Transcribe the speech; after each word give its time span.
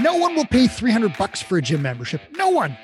No 0.00 0.16
one 0.16 0.34
will 0.34 0.46
pay 0.46 0.66
300 0.68 1.18
bucks 1.18 1.42
for 1.42 1.58
a 1.58 1.62
gym 1.62 1.82
membership. 1.82 2.22
No 2.32 2.48
one. 2.48 2.78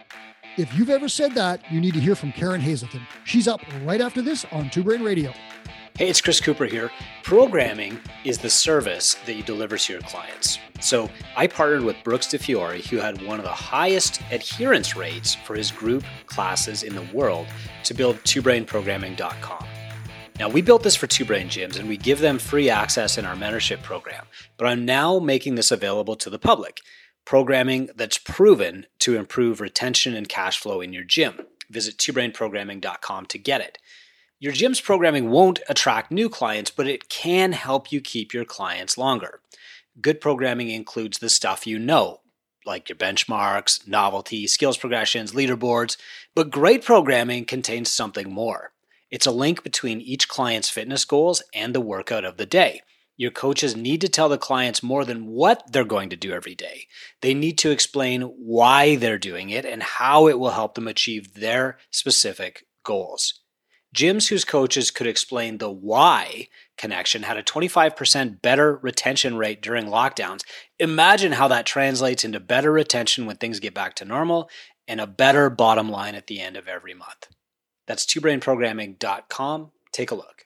If 0.58 0.76
you've 0.76 0.90
ever 0.90 1.08
said 1.08 1.34
that, 1.36 1.60
you 1.72 1.80
need 1.80 1.94
to 1.94 2.00
hear 2.00 2.14
from 2.14 2.32
Karen 2.32 2.60
Hazelton. 2.60 3.00
She's 3.24 3.48
up 3.48 3.62
right 3.84 4.00
after 4.00 4.20
this 4.20 4.44
on 4.52 4.68
Two 4.68 4.82
Brain 4.82 5.02
Radio. 5.02 5.32
Hey, 5.96 6.10
it's 6.10 6.20
Chris 6.20 6.38
Cooper 6.38 6.66
here. 6.66 6.90
Programming 7.22 7.98
is 8.24 8.38
the 8.38 8.50
service 8.50 9.14
that 9.24 9.34
you 9.34 9.42
deliver 9.42 9.78
to 9.78 9.92
your 9.92 10.02
clients. 10.02 10.58
So 10.80 11.08
I 11.34 11.46
partnered 11.46 11.82
with 11.82 11.96
Brooks 12.04 12.26
DeFiore, 12.26 12.86
who 12.88 12.98
had 12.98 13.22
one 13.22 13.38
of 13.38 13.44
the 13.44 13.50
highest 13.50 14.20
adherence 14.30 14.94
rates 14.94 15.34
for 15.34 15.54
his 15.56 15.70
group 15.70 16.04
classes 16.26 16.82
in 16.82 16.94
the 16.94 17.08
world, 17.14 17.46
to 17.84 17.94
build 17.94 18.16
twobrainprogramming.com. 18.18 19.66
Now, 20.38 20.48
we 20.48 20.62
built 20.62 20.84
this 20.84 20.94
for 20.94 21.08
Two 21.08 21.24
Brain 21.24 21.48
Gyms 21.48 21.80
and 21.80 21.88
we 21.88 21.96
give 21.96 22.20
them 22.20 22.38
free 22.38 22.70
access 22.70 23.18
in 23.18 23.24
our 23.24 23.34
mentorship 23.34 23.82
program, 23.82 24.26
but 24.56 24.66
I'm 24.66 24.84
now 24.84 25.18
making 25.18 25.56
this 25.56 25.72
available 25.72 26.14
to 26.16 26.30
the 26.30 26.38
public. 26.38 26.80
Programming 27.28 27.90
that's 27.94 28.16
proven 28.16 28.86
to 29.00 29.14
improve 29.14 29.60
retention 29.60 30.14
and 30.14 30.26
cash 30.26 30.58
flow 30.58 30.80
in 30.80 30.94
your 30.94 31.04
gym. 31.04 31.44
Visit 31.68 31.98
twobrainprogramming.com 31.98 33.26
to 33.26 33.38
get 33.38 33.60
it. 33.60 33.76
Your 34.40 34.54
gym's 34.54 34.80
programming 34.80 35.28
won't 35.28 35.60
attract 35.68 36.10
new 36.10 36.30
clients, 36.30 36.70
but 36.70 36.86
it 36.86 37.10
can 37.10 37.52
help 37.52 37.92
you 37.92 38.00
keep 38.00 38.32
your 38.32 38.46
clients 38.46 38.96
longer. 38.96 39.42
Good 40.00 40.22
programming 40.22 40.70
includes 40.70 41.18
the 41.18 41.28
stuff 41.28 41.66
you 41.66 41.78
know, 41.78 42.20
like 42.64 42.88
your 42.88 42.96
benchmarks, 42.96 43.86
novelty, 43.86 44.46
skills 44.46 44.78
progressions, 44.78 45.32
leaderboards, 45.32 45.98
but 46.34 46.50
great 46.50 46.82
programming 46.82 47.44
contains 47.44 47.92
something 47.92 48.32
more. 48.32 48.72
It's 49.10 49.26
a 49.26 49.32
link 49.32 49.62
between 49.62 50.00
each 50.00 50.28
client's 50.28 50.70
fitness 50.70 51.04
goals 51.04 51.42
and 51.52 51.74
the 51.74 51.82
workout 51.82 52.24
of 52.24 52.38
the 52.38 52.46
day. 52.46 52.80
Your 53.18 53.32
coaches 53.32 53.76
need 53.76 54.00
to 54.02 54.08
tell 54.08 54.28
the 54.28 54.38
clients 54.38 54.80
more 54.80 55.04
than 55.04 55.26
what 55.26 55.72
they're 55.72 55.84
going 55.84 56.08
to 56.10 56.16
do 56.16 56.32
every 56.32 56.54
day. 56.54 56.86
They 57.20 57.34
need 57.34 57.58
to 57.58 57.70
explain 57.70 58.22
why 58.22 58.94
they're 58.94 59.18
doing 59.18 59.50
it 59.50 59.66
and 59.66 59.82
how 59.82 60.28
it 60.28 60.38
will 60.38 60.50
help 60.50 60.76
them 60.76 60.86
achieve 60.86 61.34
their 61.34 61.78
specific 61.90 62.64
goals. 62.84 63.40
Gyms 63.94 64.28
whose 64.28 64.44
coaches 64.44 64.92
could 64.92 65.08
explain 65.08 65.58
the 65.58 65.70
why 65.70 66.46
connection 66.76 67.24
had 67.24 67.36
a 67.36 67.42
25% 67.42 68.40
better 68.40 68.76
retention 68.76 69.36
rate 69.36 69.62
during 69.62 69.86
lockdowns. 69.86 70.44
Imagine 70.78 71.32
how 71.32 71.48
that 71.48 71.66
translates 71.66 72.24
into 72.24 72.38
better 72.38 72.70
retention 72.70 73.26
when 73.26 73.36
things 73.36 73.58
get 73.58 73.74
back 73.74 73.94
to 73.96 74.04
normal 74.04 74.48
and 74.86 75.00
a 75.00 75.06
better 75.08 75.50
bottom 75.50 75.90
line 75.90 76.14
at 76.14 76.28
the 76.28 76.38
end 76.40 76.56
of 76.56 76.68
every 76.68 76.94
month. 76.94 77.26
That's 77.88 78.06
twobrainprogramming.com. 78.06 79.72
Take 79.90 80.10
a 80.12 80.14
look. 80.14 80.44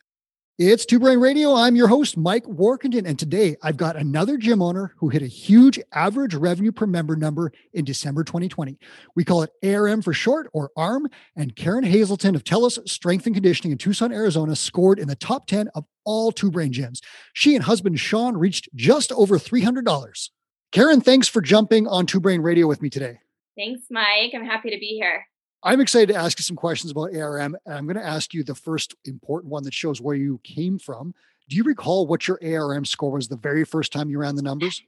It's 0.58 0.84
Two 0.84 1.00
Brain 1.00 1.19
Radio. 1.19 1.55
I'm 1.55 1.77
your 1.77 1.89
host, 1.89 2.19
Mike 2.19 2.45
Warkentin, 2.45 3.06
and 3.06 3.19
today 3.19 3.56
I've 3.62 3.78
got 3.78 3.97
another 3.97 4.36
gym 4.36 4.61
owner 4.61 4.92
who 4.98 5.08
hit 5.08 5.22
a 5.22 5.27
huge 5.27 5.81
average 5.95 6.34
revenue 6.34 6.72
per 6.72 6.84
member 6.84 7.17
number 7.17 7.53
in 7.72 7.86
December 7.86 8.22
2020. 8.22 8.77
We 9.17 9.25
call 9.25 9.45
it 9.45 9.50
ARM 9.64 10.03
for 10.03 10.12
short 10.12 10.50
or 10.53 10.70
ARM, 10.77 11.08
and 11.36 11.56
Karen 11.56 11.84
Hazelton 11.84 12.34
of 12.34 12.45
TELUS 12.45 12.86
Strength 12.86 13.25
and 13.25 13.34
Conditioning 13.34 13.73
in 13.73 13.78
Tucson, 13.78 14.12
Arizona 14.12 14.55
scored 14.55 14.98
in 14.98 15.08
the 15.08 15.17
top 15.17 15.47
10 15.47 15.69
of 15.75 15.86
all 16.05 16.30
Two 16.30 16.50
Brain 16.50 16.70
gyms. 16.70 17.00
She 17.33 17.55
and 17.55 17.64
husband 17.64 17.98
Sean 17.98 18.36
reached 18.36 18.69
just 18.75 19.11
over 19.12 19.39
$300. 19.39 20.28
Karen, 20.70 21.00
thanks 21.00 21.28
for 21.28 21.41
jumping 21.41 21.89
on 21.89 22.05
Two 22.05 22.20
Brain 22.20 22.42
Radio 22.42 22.67
with 22.67 22.83
me 22.83 22.91
today. 22.91 23.20
Thanks, 23.56 23.84
Mike. 23.91 24.33
I'm 24.34 24.45
happy 24.45 24.69
to 24.69 24.78
be 24.78 24.98
here. 25.00 25.25
I'm 25.64 25.80
excited 25.80 26.12
to 26.12 26.18
ask 26.18 26.38
you 26.38 26.42
some 26.42 26.56
questions 26.56 26.91
about 26.91 27.14
ARM. 27.14 27.56
And 27.66 27.74
I'm 27.74 27.86
going 27.86 27.96
to 27.96 28.05
ask 28.05 28.34
you 28.34 28.42
the 28.42 28.55
first 28.55 28.94
important 29.05 29.52
one 29.52 29.62
that 29.64 29.74
shows 29.74 30.00
where 30.00 30.16
you 30.16 30.41
came 30.42 30.78
from. 30.78 31.14
Do 31.48 31.56
you 31.56 31.64
recall 31.64 32.06
what 32.06 32.27
your 32.27 32.38
ARM 32.42 32.84
score 32.84 33.12
was 33.12 33.28
the 33.28 33.36
very 33.36 33.64
first 33.64 33.92
time 33.92 34.10
you 34.10 34.18
ran 34.18 34.36
the 34.36 34.42
numbers? 34.42 34.83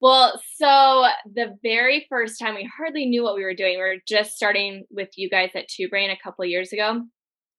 Well, 0.00 0.40
so 0.56 1.06
the 1.34 1.56
very 1.62 2.06
first 2.08 2.38
time 2.38 2.54
we 2.54 2.70
hardly 2.76 3.06
knew 3.06 3.22
what 3.22 3.34
we 3.34 3.44
were 3.44 3.54
doing. 3.54 3.76
We 3.76 3.82
were 3.82 3.96
just 4.06 4.32
starting 4.32 4.84
with 4.90 5.08
you 5.16 5.28
guys 5.28 5.50
at 5.54 5.68
Two 5.68 5.88
Brain 5.88 6.10
a 6.10 6.18
couple 6.22 6.44
years 6.44 6.72
ago. 6.72 7.02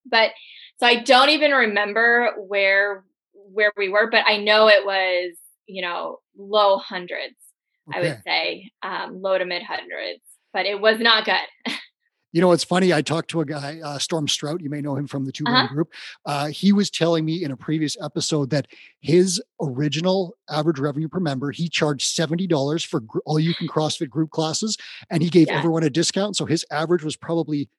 But 0.05 0.31
so 0.77 0.87
I 0.87 1.01
don't 1.01 1.29
even 1.29 1.51
remember 1.51 2.31
where 2.47 3.03
where 3.33 3.71
we 3.77 3.89
were, 3.89 4.09
but 4.09 4.25
I 4.25 4.37
know 4.37 4.67
it 4.67 4.85
was, 4.85 5.35
you 5.67 5.81
know, 5.81 6.19
low 6.37 6.77
hundreds, 6.77 7.35
okay. 7.89 7.97
I 7.97 8.01
would 8.01 8.21
say, 8.25 8.71
um, 8.81 9.21
low 9.21 9.37
to 9.37 9.45
mid 9.45 9.63
hundreds, 9.63 10.21
but 10.53 10.65
it 10.65 10.79
was 10.79 10.99
not 10.99 11.25
good. 11.25 11.73
You 12.33 12.41
know, 12.41 12.51
it's 12.51 12.63
funny. 12.63 12.91
I 12.91 13.01
talked 13.01 13.29
to 13.29 13.41
a 13.41 13.45
guy, 13.45 13.79
uh, 13.83 13.99
Storm 13.99 14.27
Strout. 14.27 14.59
You 14.59 14.69
may 14.69 14.81
know 14.81 14.95
him 14.95 15.07
from 15.07 15.25
the 15.25 15.31
Two 15.31 15.45
uh-huh. 15.47 15.67
Group. 15.67 15.93
Uh, 16.25 16.47
he 16.47 16.73
was 16.73 16.89
telling 16.89 17.23
me 17.23 17.43
in 17.43 17.51
a 17.51 17.57
previous 17.57 17.95
episode 18.03 18.49
that 18.49 18.67
his 18.99 19.41
original 19.61 20.35
average 20.49 20.79
revenue 20.79 21.07
per 21.07 21.19
member, 21.19 21.51
he 21.51 21.69
charged 21.69 22.07
seventy 22.07 22.47
dollars 22.47 22.83
for 22.83 22.99
gr- 22.99 23.19
all 23.25 23.39
you 23.39 23.53
can 23.53 23.67
CrossFit 23.67 24.09
group 24.09 24.31
classes, 24.31 24.77
and 25.09 25.23
he 25.23 25.29
gave 25.29 25.47
yeah. 25.47 25.59
everyone 25.59 25.83
a 25.83 25.89
discount. 25.89 26.35
So 26.35 26.45
his 26.45 26.65
average 26.71 27.03
was 27.03 27.15
probably 27.15 27.69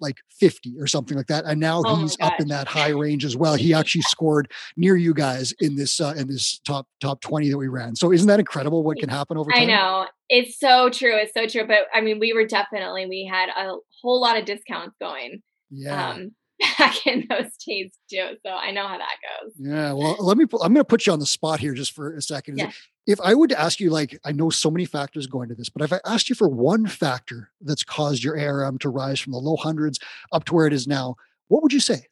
like 0.00 0.16
50 0.38 0.74
or 0.78 0.86
something 0.86 1.16
like 1.16 1.26
that 1.26 1.44
and 1.44 1.60
now 1.60 1.82
oh 1.84 1.96
he's 1.96 2.16
up 2.20 2.40
in 2.40 2.48
that 2.48 2.68
high 2.68 2.90
range 2.90 3.24
as 3.24 3.36
well. 3.36 3.54
He 3.54 3.74
actually 3.74 4.02
scored 4.02 4.50
near 4.76 4.96
you 4.96 5.14
guys 5.14 5.52
in 5.60 5.76
this 5.76 6.00
uh, 6.00 6.14
in 6.16 6.28
this 6.28 6.60
top 6.60 6.86
top 7.00 7.20
20 7.20 7.50
that 7.50 7.58
we 7.58 7.68
ran. 7.68 7.96
So 7.96 8.12
isn't 8.12 8.26
that 8.28 8.40
incredible 8.40 8.82
what 8.82 8.98
can 8.98 9.08
happen 9.08 9.36
over 9.36 9.50
time? 9.50 9.62
i 9.62 9.64
know. 9.66 10.06
It's 10.28 10.58
so 10.58 10.88
true 10.88 11.14
it's 11.14 11.34
so 11.34 11.46
true 11.46 11.66
but 11.66 11.80
i 11.92 12.00
mean 12.00 12.18
we 12.18 12.32
were 12.32 12.46
definitely 12.46 13.06
we 13.06 13.28
had 13.30 13.48
a 13.48 13.76
whole 14.00 14.20
lot 14.20 14.38
of 14.38 14.44
discounts 14.46 14.96
going 15.00 15.42
yeah. 15.70 16.10
um, 16.10 16.30
back 16.78 17.06
in 17.06 17.26
those 17.28 17.50
days 17.66 17.92
too 18.10 18.36
so 18.44 18.50
i 18.50 18.70
know 18.70 18.86
how 18.86 18.98
that 18.98 19.16
goes. 19.42 19.52
Yeah 19.58 19.92
well 19.92 20.16
let 20.20 20.38
me 20.38 20.44
i'm 20.62 20.72
going 20.72 20.76
to 20.76 20.84
put 20.84 21.06
you 21.06 21.12
on 21.12 21.18
the 21.18 21.26
spot 21.26 21.60
here 21.60 21.74
just 21.74 21.92
for 21.92 22.14
a 22.14 22.22
second. 22.22 22.58
Yeah 22.58 22.70
if 23.06 23.20
I 23.20 23.34
would 23.34 23.52
ask 23.52 23.80
you, 23.80 23.90
like, 23.90 24.18
I 24.24 24.32
know 24.32 24.50
so 24.50 24.70
many 24.70 24.84
factors 24.84 25.26
go 25.26 25.42
into 25.42 25.54
this, 25.54 25.68
but 25.68 25.82
if 25.82 25.92
I 25.92 26.00
asked 26.04 26.28
you 26.28 26.34
for 26.34 26.48
one 26.48 26.86
factor 26.86 27.50
that's 27.60 27.82
caused 27.82 28.22
your 28.22 28.38
ARM 28.38 28.78
to 28.78 28.88
rise 28.88 29.18
from 29.18 29.32
the 29.32 29.38
low 29.38 29.56
hundreds 29.56 29.98
up 30.32 30.44
to 30.44 30.54
where 30.54 30.66
it 30.66 30.72
is 30.72 30.86
now, 30.86 31.16
what 31.48 31.62
would 31.62 31.72
you 31.72 31.80
say? 31.80 32.06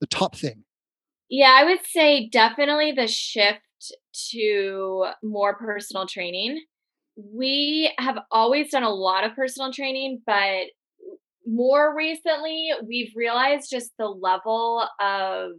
The 0.00 0.06
top 0.06 0.36
thing? 0.36 0.64
Yeah, 1.28 1.52
I 1.56 1.64
would 1.64 1.84
say 1.84 2.28
definitely 2.28 2.92
the 2.92 3.06
shift 3.06 3.60
to 4.30 5.06
more 5.22 5.56
personal 5.56 6.06
training. 6.06 6.62
We 7.16 7.92
have 7.98 8.18
always 8.30 8.70
done 8.70 8.82
a 8.82 8.90
lot 8.90 9.24
of 9.24 9.34
personal 9.34 9.72
training, 9.72 10.22
but 10.26 10.66
more 11.46 11.94
recently, 11.94 12.70
we've 12.86 13.12
realized 13.16 13.70
just 13.70 13.90
the 13.98 14.06
level 14.06 14.86
of 15.00 15.52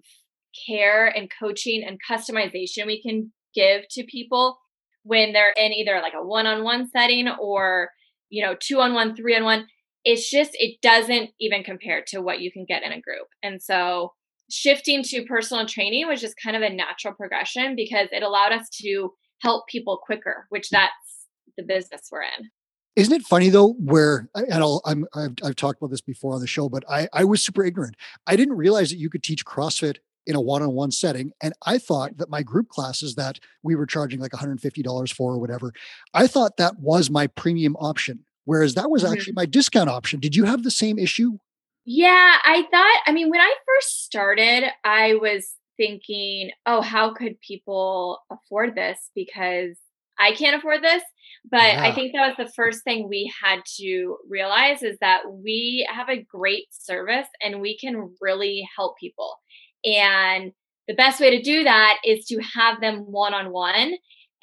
care 0.68 1.08
and 1.08 1.30
coaching 1.40 1.84
and 1.84 2.00
customization 2.10 2.86
we 2.86 3.02
can 3.02 3.32
give 3.54 3.84
to 3.92 4.04
people 4.04 4.58
when 5.04 5.34
they're 5.34 5.54
in 5.58 5.74
either 5.74 6.00
like 6.02 6.14
a 6.16 6.26
one-on-one 6.26 6.90
setting 6.90 7.28
or 7.28 7.90
you 8.30 8.44
know 8.44 8.56
two 8.60 8.80
on 8.80 8.94
one 8.94 9.16
three 9.16 9.36
on 9.36 9.44
one 9.44 9.68
it's 10.04 10.30
just 10.30 10.52
it 10.54 10.82
doesn't 10.82 11.32
even 11.40 11.64
compare 11.64 12.04
to 12.08 12.22
what 12.22 12.42
you 12.42 12.52
can 12.52 12.66
get 12.66 12.84
in 12.84 12.92
a 12.92 13.02
group 13.02 13.28
and 13.44 13.62
so 13.62 14.14
shifting 14.50 15.02
to 15.04 15.24
personal 15.26 15.66
training 15.66 16.08
was 16.08 16.22
just 16.22 16.36
kind 16.44 16.56
of 16.56 16.62
a 16.62 16.70
natural 16.70 17.14
progression 17.14 17.76
because 17.76 18.08
it 18.12 18.24
allowed 18.24 18.52
us 18.52 18.68
to 18.70 19.14
help 19.42 19.68
people 19.68 20.00
quicker 20.04 20.46
which 20.50 20.70
that's 20.70 21.28
the 21.58 21.64
business 21.64 22.10
we're 22.12 22.22
in 22.22 22.50
isn't 22.96 23.14
it 23.14 23.24
funny 23.24 23.50
though, 23.50 23.74
where 23.80 24.30
and 24.36 24.56
I'll, 24.56 24.82
I'm, 24.86 25.06
I've, 25.16 25.36
I've 25.44 25.56
talked 25.56 25.80
about 25.80 25.92
this 25.92 26.02
before 26.02 26.34
on 26.34 26.42
the 26.42 26.48
show, 26.48 26.68
but 26.68 26.84
I, 26.90 27.08
I 27.14 27.24
was 27.24 27.42
super 27.42 27.64
ignorant. 27.64 27.96
I 28.28 28.36
didn't 28.36 28.58
realize 28.58 28.90
that 28.90 28.98
you 28.98 29.10
could 29.10 29.24
teach 29.24 29.46
CrossFit 29.46 29.98
in 30.28 30.36
a 30.36 30.42
one-on-one 30.42 30.92
setting 30.92 31.32
and 31.42 31.54
i 31.66 31.78
thought 31.78 32.18
that 32.18 32.30
my 32.30 32.44
group 32.44 32.70
classes 32.70 33.16
that 33.16 33.40
we 33.64 33.76
were 33.76 33.86
charging 33.86 34.20
like 34.20 34.32
$150 34.32 35.14
for 35.14 35.34
or 35.34 35.40
whatever 35.40 35.74
i 36.14 36.28
thought 36.28 36.58
that 36.58 36.80
was 36.80 37.10
my 37.10 37.28
premium 37.28 37.76
option 37.78 38.24
whereas 38.46 38.74
that 38.76 38.90
was 38.90 39.04
actually 39.04 39.34
mm-hmm. 39.34 39.42
my 39.42 39.46
discount 39.46 39.90
option. 39.90 40.20
Did 40.20 40.36
you 40.36 40.46
have 40.46 40.64
the 40.64 40.72
same 40.72 40.98
issue? 41.00 41.38
Yeah 41.86 42.38
i 42.44 42.64
thought 42.70 43.00
i 43.08 43.12
mean 43.12 43.30
when 43.30 43.42
i 43.42 43.54
first 43.66 44.04
started 44.06 44.66
i 44.84 45.16
was 45.16 45.56
thinking 45.78 46.52
oh 46.66 46.82
how 46.82 47.14
could 47.14 47.40
people 47.42 48.20
afford 48.32 48.76
this? 48.76 49.10
Because 49.16 49.78
i 50.20 50.34
can't 50.34 50.56
afford 50.56 50.84
this. 50.84 51.02
But 51.50 51.74
yeah. 51.74 51.84
i 51.84 51.96
think 51.96 52.14
that 52.14 52.28
was 52.28 52.46
the 52.46 52.54
first 52.56 52.84
thing 52.84 53.10
we 53.10 53.34
had 53.44 53.62
to 53.78 54.18
realize 54.30 54.84
is 54.84 54.98
that 55.02 55.22
we 55.32 55.88
have 55.92 56.10
a 56.10 56.22
great 56.22 56.68
service 56.72 57.28
and 57.42 57.62
we 57.62 57.78
can 57.78 58.14
really 58.22 58.68
help 58.78 58.98
people 59.00 59.38
and 59.86 60.52
the 60.88 60.94
best 60.96 61.20
way 61.20 61.36
to 61.38 61.42
do 61.42 61.64
that 61.64 61.98
is 62.06 62.26
to 62.26 62.42
have 62.56 62.82
them 62.82 63.00
one 63.00 63.34
on 63.34 63.52
one 63.52 63.94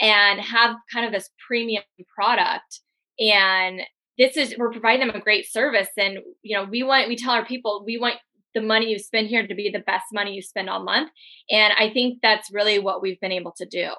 and 0.00 0.40
have 0.40 0.76
kind 0.92 1.04
of 1.04 1.12
this 1.12 1.28
premium 1.46 1.82
product. 2.14 2.80
And 3.18 3.80
this 4.16 4.36
is, 4.36 4.54
we're 4.56 4.70
providing 4.70 5.06
them 5.06 5.16
a 5.16 5.20
great 5.20 5.50
service. 5.50 5.88
And, 5.96 6.18
you 6.42 6.56
know, 6.56 6.64
we 6.64 6.82
want, 6.82 7.08
we 7.08 7.16
tell 7.16 7.32
our 7.32 7.44
people, 7.44 7.82
we 7.84 7.98
want 7.98 8.16
the 8.54 8.60
money 8.60 8.90
you 8.90 8.98
spend 8.98 9.28
here 9.28 9.46
to 9.46 9.54
be 9.54 9.70
the 9.70 9.80
best 9.80 10.06
money 10.12 10.32
you 10.32 10.42
spend 10.42 10.70
all 10.70 10.82
month. 10.82 11.10
And 11.50 11.72
I 11.78 11.90
think 11.90 12.20
that's 12.22 12.52
really 12.52 12.78
what 12.78 13.02
we've 13.02 13.20
been 13.20 13.32
able 13.32 13.52
to 13.58 13.66
do. 13.66 13.90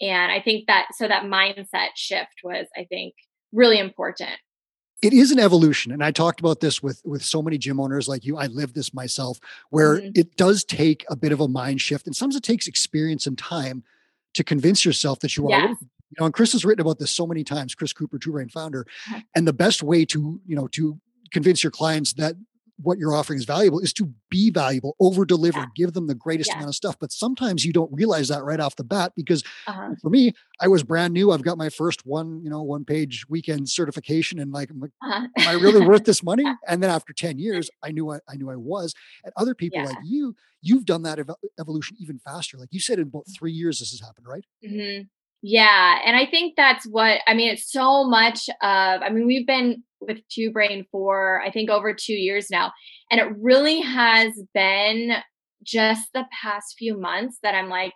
And 0.00 0.30
I 0.32 0.40
think 0.40 0.66
that, 0.66 0.88
so 0.96 1.08
that 1.08 1.24
mindset 1.24 1.90
shift 1.96 2.40
was, 2.44 2.66
I 2.76 2.84
think, 2.84 3.14
really 3.52 3.78
important 3.78 4.38
it 5.02 5.12
is 5.12 5.30
an 5.30 5.38
evolution 5.38 5.92
and 5.92 6.04
i 6.04 6.10
talked 6.10 6.40
about 6.40 6.60
this 6.60 6.82
with 6.82 7.00
with 7.04 7.22
so 7.22 7.42
many 7.42 7.58
gym 7.58 7.80
owners 7.80 8.08
like 8.08 8.24
you 8.24 8.36
i 8.36 8.46
live 8.46 8.74
this 8.74 8.92
myself 8.92 9.38
where 9.70 9.96
mm-hmm. 9.96 10.10
it 10.14 10.36
does 10.36 10.64
take 10.64 11.04
a 11.08 11.16
bit 11.16 11.32
of 11.32 11.40
a 11.40 11.48
mind 11.48 11.80
shift 11.80 12.06
and 12.06 12.14
sometimes 12.14 12.36
it 12.36 12.42
takes 12.42 12.66
experience 12.66 13.26
and 13.26 13.38
time 13.38 13.82
to 14.34 14.44
convince 14.44 14.84
yourself 14.84 15.20
that 15.20 15.36
you 15.36 15.46
are 15.46 15.50
yes. 15.50 15.76
you 15.80 16.16
know 16.18 16.26
and 16.26 16.34
Chris 16.34 16.52
has 16.52 16.64
written 16.64 16.80
about 16.80 16.98
this 16.98 17.10
so 17.10 17.26
many 17.26 17.44
times, 17.44 17.74
Chris 17.74 17.92
Cooper, 17.92 18.18
Two 18.18 18.32
Brain 18.32 18.48
founder. 18.48 18.86
And 19.34 19.46
the 19.46 19.52
best 19.52 19.82
way 19.82 20.04
to, 20.06 20.40
you 20.44 20.56
know, 20.56 20.66
to 20.68 20.98
convince 21.30 21.62
your 21.62 21.70
clients 21.70 22.14
that 22.14 22.34
what 22.82 22.98
you're 22.98 23.14
offering 23.14 23.38
is 23.38 23.44
valuable 23.44 23.80
is 23.80 23.92
to 23.94 24.12
be 24.30 24.50
valuable, 24.50 24.96
over 25.00 25.24
deliver, 25.24 25.60
Yeah. 25.60 25.66
give 25.74 25.92
them 25.92 26.06
the 26.06 26.14
greatest 26.14 26.50
Yeah. 26.50 26.56
amount 26.56 26.70
of 26.70 26.74
stuff. 26.74 26.96
But 27.00 27.12
sometimes 27.12 27.64
you 27.64 27.72
don't 27.72 27.92
realize 27.92 28.28
that 28.28 28.42
right 28.44 28.60
off 28.60 28.76
the 28.76 28.84
bat 28.84 29.12
because 29.16 29.42
Uh-huh. 29.66 29.94
for 30.00 30.10
me, 30.10 30.32
I 30.60 30.68
was 30.68 30.82
brand 30.82 31.12
new. 31.14 31.30
I've 31.32 31.42
got 31.42 31.58
my 31.58 31.68
first 31.68 32.06
one, 32.06 32.42
you 32.42 32.50
know, 32.50 32.62
one 32.62 32.84
page 32.84 33.24
weekend 33.28 33.68
certification, 33.68 34.38
and 34.38 34.52
like, 34.52 34.70
I'm 34.70 34.80
like, 34.80 34.92
Uh-huh. 35.02 35.26
am 35.38 35.46
I 35.48 35.52
really 35.52 35.80
worth 35.80 36.04
this 36.04 36.22
money? 36.22 36.44
And 36.68 36.82
then 36.82 36.90
after 36.90 37.12
10 37.12 37.38
years, 37.38 37.70
I 37.82 37.90
knew 37.90 38.10
I, 38.10 38.18
I 38.28 38.36
knew 38.36 38.50
I 38.50 38.56
was. 38.56 38.94
And 39.24 39.32
other 39.36 39.54
people 39.54 39.78
Yeah. 39.78 39.86
like 39.86 39.98
you, 40.04 40.34
you've 40.62 40.84
done 40.84 41.02
that 41.02 41.18
ev- 41.18 41.30
evolution 41.58 41.96
even 42.00 42.18
faster. 42.18 42.56
Like 42.58 42.68
you 42.72 42.80
said, 42.80 42.98
in 42.98 43.08
about 43.08 43.26
three 43.36 43.52
years, 43.52 43.78
this 43.80 43.90
has 43.90 44.00
happened, 44.00 44.26
right? 44.26 44.44
hmm 44.64 45.02
Yeah. 45.42 45.98
And 46.04 46.16
I 46.16 46.26
think 46.26 46.54
that's 46.56 46.86
what, 46.86 47.20
I 47.26 47.34
mean, 47.34 47.50
it's 47.50 47.70
so 47.72 48.04
much 48.04 48.48
of, 48.50 49.02
I 49.02 49.08
mean, 49.10 49.26
we've 49.26 49.46
been 49.46 49.82
with 50.00 50.18
Two 50.30 50.50
Brain 50.50 50.86
for, 50.90 51.40
I 51.42 51.50
think, 51.50 51.70
over 51.70 51.94
two 51.94 52.14
years 52.14 52.48
now. 52.50 52.72
And 53.10 53.20
it 53.20 53.28
really 53.38 53.80
has 53.80 54.32
been 54.54 55.12
just 55.62 56.08
the 56.14 56.24
past 56.42 56.76
few 56.78 56.98
months 56.98 57.38
that 57.42 57.54
I'm 57.54 57.68
like, 57.68 57.92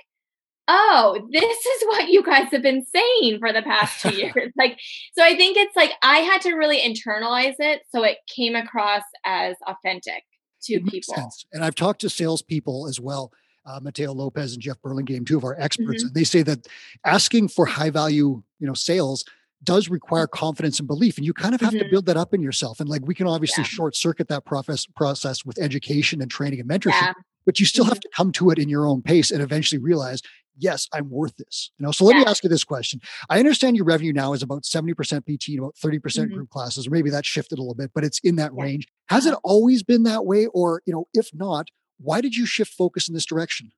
oh, 0.69 1.19
this 1.31 1.43
is 1.67 1.83
what 1.89 2.09
you 2.09 2.23
guys 2.23 2.49
have 2.51 2.63
been 2.63 2.85
saying 2.85 3.39
for 3.39 3.53
the 3.53 3.63
past 3.63 4.01
two 4.01 4.15
years. 4.17 4.53
like, 4.57 4.79
so 5.17 5.23
I 5.23 5.37
think 5.37 5.57
it's 5.59 5.77
like 5.77 5.93
I 6.03 6.19
had 6.19 6.41
to 6.43 6.55
really 6.55 6.79
internalize 6.79 7.55
it 7.59 7.83
so 7.95 8.03
it 8.03 8.19
came 8.35 8.55
across 8.55 9.03
as 9.25 9.57
authentic 9.67 10.23
to 10.65 10.81
people. 10.81 11.15
sense. 11.15 11.45
And 11.53 11.63
I've 11.63 11.75
talked 11.75 12.01
to 12.01 12.09
salespeople 12.09 12.87
as 12.89 12.99
well, 12.99 13.31
uh, 13.67 13.81
Mateo 13.83 14.13
Lopez 14.13 14.55
and 14.55 14.63
Jeff 14.63 14.81
Burlingame, 14.81 15.27
two 15.27 15.37
of 15.37 15.45
our 15.45 15.55
experts, 15.61 16.03
Mhm. 16.03 16.07
and 16.07 16.15
they 16.15 16.25
say 16.25 16.43
that 16.43 16.67
asking 17.05 17.49
for 17.49 17.67
high 17.67 17.91
value, 17.91 18.43
you 18.59 18.67
know, 18.67 18.73
sales 18.75 19.25
does 19.65 19.89
require 19.89 20.27
confidence 20.27 20.79
and 20.79 20.87
belief, 20.87 21.17
and 21.17 21.25
you 21.27 21.33
kind 21.33 21.55
of 21.55 21.61
have 21.61 21.73
to 21.73 21.85
Mhm. 21.85 21.91
build 21.91 22.07
that 22.07 22.17
up 22.17 22.35
in 22.35 22.43
yourself. 22.43 22.81
And 22.81 22.89
like 22.89 23.03
we 23.07 23.15
can 23.15 23.27
obviously 23.27 23.63
Yeah. 23.63 23.69
short 23.69 23.97
circuit 23.97 24.29
that 24.29 24.45
process 24.45 24.87
process 24.87 25.45
with 25.45 25.59
education 25.59 26.21
and 26.23 26.31
training 26.31 26.61
and 26.61 26.69
mentorship, 26.69 27.01
Yeah. 27.01 27.13
but 27.47 27.59
you 27.59 27.67
still 27.67 27.85
have 27.85 27.99
Mhm. 27.99 28.03
to 28.03 28.09
come 28.17 28.33
to 28.33 28.51
it 28.51 28.59
in 28.59 28.69
your 28.69 28.87
own 28.87 29.03
pace 29.03 29.31
and 29.31 29.43
eventually 29.43 29.79
realize, 29.79 30.21
yes, 30.57 30.89
I'm 30.93 31.11
worth 31.11 31.37
this. 31.37 31.71
You 31.79 31.85
know, 31.87 31.93
so 31.93 32.05
let 32.05 32.17
me 32.17 32.25
ask 32.25 32.45
you 32.45 32.51
this 32.51 32.65
question. 32.65 33.01
I 33.29 33.39
understand 33.39 33.77
your 33.77 33.87
revenue 33.87 34.13
now 34.13 34.33
is 34.35 34.43
about 34.43 34.65
70% 34.65 35.27
PT 35.27 35.49
and 35.55 35.61
about 35.61 35.77
30% 35.77 36.31
Mhm. 36.31 36.35
group 36.35 36.51
classes, 36.51 36.87
or 36.87 36.91
maybe 36.91 37.11
that 37.11 37.27
shifted 37.27 37.59
a 37.59 37.63
little 37.63 37.75
bit, 37.75 37.91
but 37.95 38.05
it's 38.05 38.21
in 38.21 38.37
that 38.37 38.53
Yeah. 38.57 38.63
range. 38.63 38.87
Has 39.09 39.27
it 39.27 39.31
Uh-huh. 39.31 39.41
always 39.45 39.83
been 39.83 40.05
that 40.05 40.25
way? 40.25 40.47
Or, 40.47 40.83
you 40.87 40.93
know, 40.93 41.09
if 41.15 41.31
not, 41.35 41.69
why 41.99 42.21
did 42.21 42.37
you 42.37 42.47
shift 42.47 42.73
focus 42.73 43.09
in 43.09 43.15
this 43.15 43.25
direction? 43.27 43.73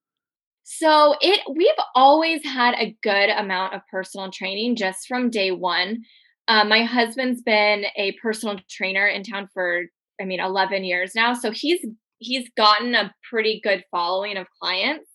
So 0.69 1.15
it 1.21 1.41
we've 1.55 1.69
always 1.95 2.45
had 2.45 2.75
a 2.75 2.97
good 3.01 3.31
amount 3.31 3.75
of 3.75 3.83
personal 3.89 4.33
training 4.33 4.75
just 4.75 5.07
from 5.07 5.31
day 5.31 5.53
one. 5.53 6.03
Uh, 6.49 6.65
my 6.65 6.83
husband's 6.83 7.41
been 7.41 7.85
a 7.97 8.17
personal 8.21 8.59
trainer 8.69 9.07
in 9.07 9.23
town 9.23 9.49
for 9.55 9.83
I 10.21 10.25
mean 10.25 10.41
11 10.41 10.83
years 10.83 11.13
now, 11.15 11.35
so 11.35 11.53
he's 11.53 11.87
he's 12.19 12.51
gotten 12.57 12.97
a 12.97 13.15
pretty 13.31 13.61
good 13.63 13.85
following 13.93 14.37
of 14.37 14.49
clients. 14.61 15.09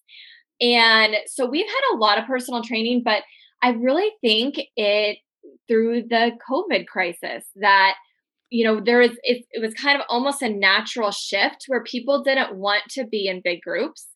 And 0.62 1.15
so 1.27 1.45
we've 1.45 1.68
had 1.68 1.95
a 1.95 1.98
lot 1.98 2.18
of 2.18 2.27
personal 2.27 2.63
training, 2.63 3.01
but 3.03 3.24
I 3.62 3.71
really 3.71 4.09
think 4.21 4.56
it 4.77 5.18
through 5.68 6.03
the 6.03 6.31
COVID 6.50 6.88
crisis 6.88 7.44
that 7.57 7.95
you 8.51 8.63
know 8.63 8.80
there 8.80 9.01
is 9.01 9.19
it, 9.24 9.44
it 9.51 9.62
was 9.62 9.74
kind 9.74 10.00
of 10.00 10.06
almost 10.07 10.42
a 10.42 10.48
natural 10.48 11.12
shift 11.12 11.65
where 11.68 11.83
people 11.83 12.24
didn't 12.24 12.56
want 12.56 12.83
to 12.92 13.06
be 13.06 13.27
in 13.27 13.42
big 13.44 13.59
groups 13.62 14.07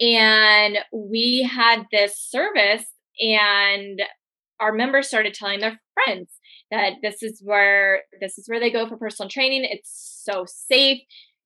and 0.00 0.78
we 0.92 1.48
had 1.50 1.84
this 1.90 2.18
service 2.18 2.84
and 3.20 4.00
our 4.60 4.72
members 4.72 5.08
started 5.08 5.34
telling 5.34 5.60
their 5.60 5.80
friends 5.94 6.30
that 6.70 6.94
this 7.02 7.22
is 7.22 7.40
where 7.44 8.02
this 8.20 8.38
is 8.38 8.48
where 8.48 8.60
they 8.60 8.70
go 8.70 8.88
for 8.88 8.96
personal 8.96 9.28
training. 9.28 9.64
It's 9.64 10.22
so 10.24 10.44
safe. 10.46 11.00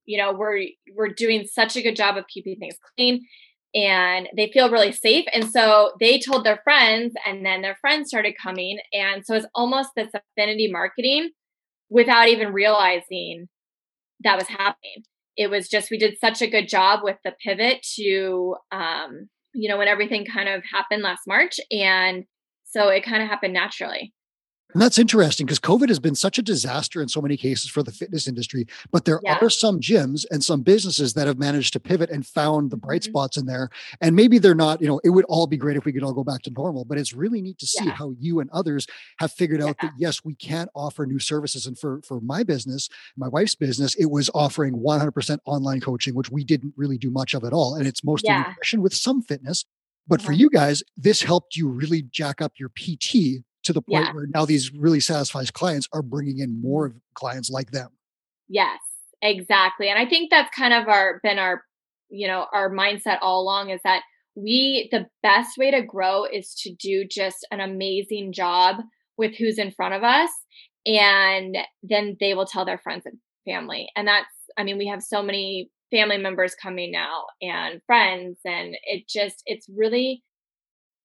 You 0.07 0.19
know 0.19 0.33
we're 0.33 0.69
we're 0.97 1.09
doing 1.09 1.47
such 1.47 1.77
a 1.77 1.83
good 1.83 1.97
job 1.97 2.17
of 2.17 2.27
keeping 2.29 2.57
things 2.57 2.77
clean 2.97 3.27
and 3.75 4.29
they 4.37 4.51
feel 4.53 4.71
really 4.71 4.93
safe. 4.93 5.25
And 5.33 5.49
so 5.49 5.93
they 6.01 6.19
told 6.19 6.45
their 6.45 6.61
friends 6.65 7.15
and 7.25 7.47
then 7.47 7.63
their 7.63 7.77
friends 7.81 8.09
started 8.09 8.35
coming. 8.43 8.79
And 8.93 9.25
so 9.25 9.35
it's 9.35 9.47
almost 9.55 9.91
this 9.95 10.11
affinity 10.13 10.69
marketing 10.71 11.31
without 11.89 12.29
even 12.29 12.53
realizing 12.53 13.49
that 14.25 14.37
was 14.37 14.49
happening 14.49 15.05
it 15.41 15.49
was 15.49 15.71
just 15.71 15.91
we 15.91 15.97
did 15.97 16.19
such 16.21 16.43
a 16.43 16.51
good 16.51 16.69
job 16.69 17.01
with 17.03 17.17
the 17.25 17.33
pivot 17.43 17.81
to 17.95 18.55
um 18.71 19.27
you 19.55 19.71
know 19.71 19.79
when 19.79 19.89
everything 19.89 20.27
kind 20.27 20.51
of 20.51 20.63
happened 20.71 21.03
last 21.03 21.23
march 21.27 21.59
and 21.71 22.25
so 22.65 22.89
it 22.89 23.03
kind 23.03 23.23
of 23.23 23.29
happened 23.29 23.55
naturally 23.55 24.13
And 24.73 24.81
that's 24.81 24.99
interesting 24.99 25.47
because 25.47 25.59
COVID 25.59 25.89
has 25.89 25.99
been 25.99 26.15
such 26.15 26.39
a 26.39 26.43
disaster 26.43 27.03
in 27.03 27.09
so 27.09 27.21
many 27.21 27.37
cases 27.37 27.69
for 27.71 27.83
the 27.83 27.91
fitness 27.91 28.29
industry. 28.29 28.67
But 28.93 29.05
there 29.05 29.21
Yeah. 29.25 29.39
are 29.41 29.51
some 29.51 29.81
gyms 29.81 30.25
and 30.31 30.45
some 30.45 30.63
businesses 30.63 31.15
that 31.15 31.27
have 31.27 31.39
managed 31.39 31.73
to 31.73 31.81
pivot 31.81 32.09
and 32.11 32.25
found 32.27 32.71
the 32.71 32.77
bright 32.77 33.03
Mhm. 33.03 33.09
spots 33.11 33.37
in 33.37 33.47
there. 33.47 33.71
And 34.01 34.15
maybe 34.15 34.39
they're 34.39 34.55
not, 34.55 34.81
you 34.81 34.87
know, 34.87 35.01
it 35.03 35.11
would 35.11 35.25
all 35.25 35.47
be 35.47 35.57
great 35.57 35.77
if 35.77 35.85
we 35.85 35.93
could 35.93 36.03
all 36.05 36.13
go 36.13 36.23
back 36.25 36.43
to 36.43 36.51
normal, 36.51 36.85
but 36.85 36.99
it's 36.99 37.13
really 37.13 37.43
neat 37.43 37.59
to 37.59 37.67
see 37.67 37.85
Yeah. 37.85 37.93
how 37.93 38.15
you 38.19 38.39
and 38.41 38.49
others 38.51 38.87
have 39.19 39.33
figured 39.33 39.61
out 39.61 39.77
Yeah. 39.83 39.89
that 39.89 39.93
yes, 39.99 40.25
we 40.25 40.35
can 40.35 40.69
offer 40.75 41.05
new 41.07 41.19
services. 41.19 41.67
And 41.67 41.77
for 41.79 42.01
for 42.05 42.21
my 42.21 42.43
business, 42.45 42.89
my 43.17 43.29
wife's 43.29 43.55
business, 43.57 43.95
it 43.97 44.07
was 44.11 44.31
offering 44.35 44.81
100% 44.81 45.41
online 45.47 45.81
coaching, 45.81 46.15
which 46.15 46.31
we 46.31 46.45
didn't 46.45 46.75
really 46.77 46.97
do 46.99 47.11
much 47.11 47.35
of 47.35 47.45
at 47.45 47.53
all. 47.53 47.75
And 47.75 47.87
it's 47.87 48.05
mostly 48.05 48.31
nutrition 48.33 48.83
with 48.83 48.95
some 48.95 49.23
fitness. 49.23 49.65
But 50.09 50.23
for 50.23 50.33
Uh-huh. 50.33 50.39
you 50.41 50.51
guys, 50.51 50.83
this 50.97 51.23
helped 51.23 51.57
you 51.57 51.69
really 51.69 52.03
jack 52.03 52.41
up 52.41 52.55
your 52.59 52.71
PT 52.71 53.45
to 53.65 53.73
the 53.73 53.83
point 53.83 54.07
Yeah. 54.07 54.13
where 54.13 54.27
now 54.27 54.45
these 54.45 54.73
really 54.73 55.01
satisfied 55.01 55.53
clients 55.53 55.89
are 55.93 56.03
bringing 56.03 56.39
in 56.39 56.61
more 56.61 56.95
clients 57.15 57.51
like 57.51 57.71
them. 57.73 57.91
Yes, 58.49 58.81
exactly. 59.23 59.89
And 59.89 59.99
I 59.99 60.07
think 60.07 60.31
that's 60.31 60.51
kind 60.57 60.73
of 60.75 60.89
our 60.89 61.21
been 61.23 61.39
our 61.39 61.63
you 62.13 62.27
know, 62.27 62.47
our 62.53 62.69
mindset 62.69 63.19
all 63.23 63.41
along 63.41 63.71
is 63.71 63.81
that 63.85 64.03
we 64.35 64.89
the 64.91 65.07
best 65.23 65.57
way 65.59 65.71
to 65.71 65.83
grow 65.83 66.25
is 66.25 66.55
to 66.63 66.75
do 66.75 67.05
just 67.09 67.47
an 67.53 67.61
amazing 67.61 68.33
job 68.33 68.77
with 69.17 69.37
who's 69.37 69.59
in 69.59 69.71
front 69.71 69.95
of 69.95 70.03
us 70.03 70.31
and 70.87 71.57
then 71.83 72.17
they 72.21 72.35
will 72.35 72.47
tell 72.47 72.65
their 72.65 72.79
friends 72.79 73.05
and 73.07 73.19
family. 73.45 73.89
And 73.97 74.09
that's 74.09 74.27
I 74.59 74.65
mean, 74.65 74.79
we 74.79 74.87
have 74.89 75.03
so 75.03 75.23
many 75.23 75.71
family 75.91 76.19
members 76.19 76.55
coming 76.61 76.91
now 76.93 77.25
and 77.43 77.81
friends 77.87 78.39
and 78.45 78.77
it 78.85 79.09
just 79.09 79.43
it's 79.47 79.67
really 79.69 80.23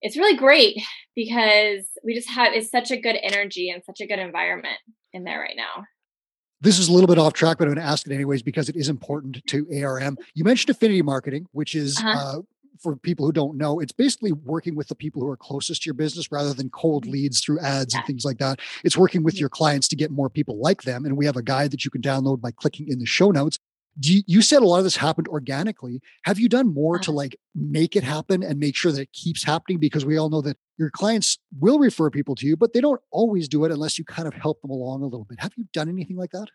it's 0.05 0.15
really 0.17 0.37
great 0.37 0.77
because 1.15 1.87
we 2.03 2.13
just 2.13 2.29
have 2.29 2.53
it's 2.53 2.69
such 2.69 2.91
a 2.91 2.97
good 2.97 3.17
energy 3.23 3.69
and 3.71 3.83
such 3.83 4.01
a 4.01 4.05
good 4.07 4.19
environment 4.19 4.77
in 5.13 5.23
there 5.23 5.39
right 5.39 5.55
now. 5.57 5.83
This 6.61 6.77
is 6.79 6.87
a 6.89 6.93
little 6.93 7.07
bit 7.07 7.17
off 7.17 7.33
track, 7.33 7.57
but 7.57 7.67
I'm 7.67 7.73
going 7.73 7.83
to 7.83 7.91
ask 7.91 8.07
it 8.07 8.13
anyways 8.13 8.43
because 8.43 8.69
it 8.69 8.75
is 8.75 8.87
important 8.87 9.41
to 9.47 9.67
ARM. 9.83 10.17
You 10.35 10.43
mentioned 10.43 10.69
affinity 10.69 11.01
marketing, 11.01 11.47
which 11.51 11.73
is 11.75 11.97
Uh-huh. 11.99 12.37
uh, 12.37 12.41
for 12.81 12.95
people 12.97 13.25
who 13.25 13.31
don't 13.31 13.57
know, 13.57 13.79
it's 13.79 13.93
basically 13.93 14.31
working 14.31 14.75
with 14.75 14.87
the 14.89 14.95
people 14.95 15.21
who 15.21 15.29
are 15.29 15.37
closest 15.37 15.83
to 15.83 15.87
your 15.87 15.93
business 15.95 16.31
rather 16.31 16.53
than 16.53 16.69
cold 16.69 17.05
leads 17.07 17.39
through 17.41 17.59
ads 17.59 17.95
and 17.95 18.05
things 18.05 18.25
like 18.25 18.37
that. 18.37 18.59
It's 18.83 18.97
working 18.97 19.23
with 19.23 19.35
Mhm. 19.35 19.39
your 19.39 19.49
clients 19.49 19.87
to 19.89 19.95
get 19.95 20.11
more 20.11 20.29
people 20.29 20.57
like 20.59 20.83
them. 20.83 21.05
And 21.05 21.17
we 21.17 21.25
have 21.25 21.37
a 21.37 21.41
guide 21.41 21.71
that 21.71 21.83
you 21.85 21.89
can 21.91 22.01
download 22.01 22.41
by 22.41 22.51
clicking 22.51 22.87
in 22.89 22.99
the 22.99 23.05
show 23.05 23.31
notes. 23.31 23.57
Do 23.97 24.13
you, 24.13 24.23
you 24.27 24.41
said 24.41 24.61
a 24.61 24.65
lot 24.65 24.79
of 24.79 24.83
this 24.83 24.97
happened 24.97 25.27
organically. 25.29 26.01
Have 26.25 26.37
you 26.39 26.49
done 26.49 26.73
more 26.73 26.99
to 26.99 27.11
Uh-huh. 27.11 27.17
like 27.17 27.37
make 27.53 27.95
it 27.95 28.03
happen 28.03 28.43
and 28.43 28.59
make 28.59 28.75
sure 28.75 28.91
that 28.91 29.01
it 29.01 29.13
keeps 29.13 29.43
happening? 29.43 29.79
Because 29.79 30.05
we 30.05 30.17
all 30.17 30.29
know 30.29 30.41
that 30.41 30.57
your 30.77 30.89
clients 30.89 31.37
will 31.59 31.79
refer 31.79 32.09
people 32.09 32.35
to 32.35 32.45
you, 32.45 32.57
but 32.57 32.73
they 32.73 32.81
don't 32.81 33.01
always 33.11 33.47
do 33.47 33.63
it 33.65 33.71
unless 33.71 33.97
you 33.97 34.03
kind 34.05 34.27
of 34.27 34.33
help 34.33 34.61
them 34.61 34.71
along 34.71 35.01
a 35.01 35.05
little 35.05 35.25
bit. 35.25 35.39
Have 35.39 35.53
you 35.55 35.65
done 35.73 35.87
anything 35.89 36.17
like 36.17 36.31
that? 36.31 36.47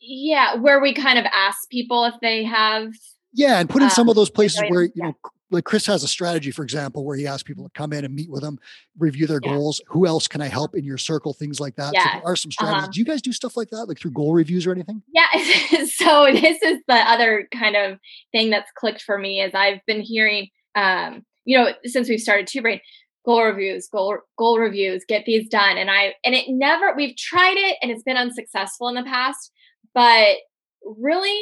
Yeah, 0.00 0.56
where 0.56 0.80
we 0.80 0.94
kind 0.94 1.18
of 1.18 1.24
ask 1.32 1.68
people 1.70 2.04
if 2.04 2.14
they 2.20 2.44
have 2.44 2.92
Yeah, 3.32 3.58
and 3.58 3.68
put 3.68 3.82
in 3.82 3.90
some 3.90 4.06
Um, 4.06 4.10
of 4.10 4.16
those 4.16 4.30
places 4.30 4.62
where 4.68 4.82
you 4.82 4.92
know, 4.96 5.14
like 5.50 5.64
Chris 5.64 5.86
has 5.86 6.02
a 6.02 6.08
strategy, 6.08 6.50
for 6.50 6.62
example, 6.62 7.04
where 7.04 7.16
he 7.16 7.26
asks 7.26 7.42
people 7.44 7.64
to 7.64 7.70
come 7.74 7.92
in 7.92 8.04
and 8.04 8.14
meet 8.14 8.30
with 8.30 8.42
him, 8.42 8.58
review 8.98 9.26
their 9.26 9.40
Yeah. 9.42 9.52
goals. 9.54 9.80
Who 9.88 10.06
else 10.06 10.26
can 10.26 10.40
I 10.40 10.48
help 10.48 10.74
in 10.74 10.84
your 10.84 10.98
circle? 10.98 11.32
Things 11.32 11.60
like 11.60 11.76
that. 11.76 11.94
So 11.94 12.08
there 12.18 12.26
are 12.26 12.36
some 12.36 12.50
strategies. 12.50 12.82
uh-huh. 12.82 12.90
Do 12.92 13.00
you 13.00 13.06
guys 13.06 13.22
do 13.22 13.32
stuff 13.32 13.56
like 13.56 13.70
that, 13.70 13.86
like 13.86 13.98
through 13.98 14.10
goal 14.12 14.32
reviews 14.32 14.66
or 14.66 14.72
anything? 14.72 15.02
Yeah, 15.12 15.26
so 15.86 16.26
this 16.32 16.60
is 16.62 16.78
the 16.88 16.94
other 16.94 17.48
kind 17.52 17.76
of 17.76 17.98
thing 18.32 18.50
that's 18.50 18.70
clicked 18.76 19.02
for 19.02 19.18
me 19.18 19.40
is 19.40 19.54
I've 19.54 19.80
been 19.86 20.00
hearing 20.00 20.48
um, 20.74 21.24
you 21.44 21.56
know, 21.56 21.72
since 21.84 22.08
we've 22.08 22.20
started 22.20 22.46
Two 22.46 22.60
Brain, 22.60 22.80
goal 23.24 23.42
reviews, 23.44 23.88
goal 23.88 24.18
goal 24.36 24.58
reviews, 24.58 25.04
get 25.08 25.24
these 25.26 25.48
done. 25.48 25.78
And 25.78 25.90
I 25.90 26.14
and 26.24 26.34
it 26.34 26.46
never 26.48 26.92
we've 26.94 27.16
tried 27.16 27.56
it 27.56 27.76
and 27.80 27.90
it's 27.90 28.02
been 28.02 28.16
unsuccessful 28.16 28.88
in 28.88 28.94
the 28.96 29.04
past, 29.04 29.52
but 29.94 30.36
really 30.84 31.40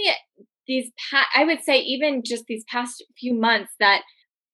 these 0.67 0.91
I 1.35 1.45
would 1.45 1.63
say 1.63 1.79
even 1.81 2.23
just 2.25 2.45
these 2.47 2.65
past 2.71 3.05
few 3.19 3.35
months 3.35 3.73
that 3.81 4.03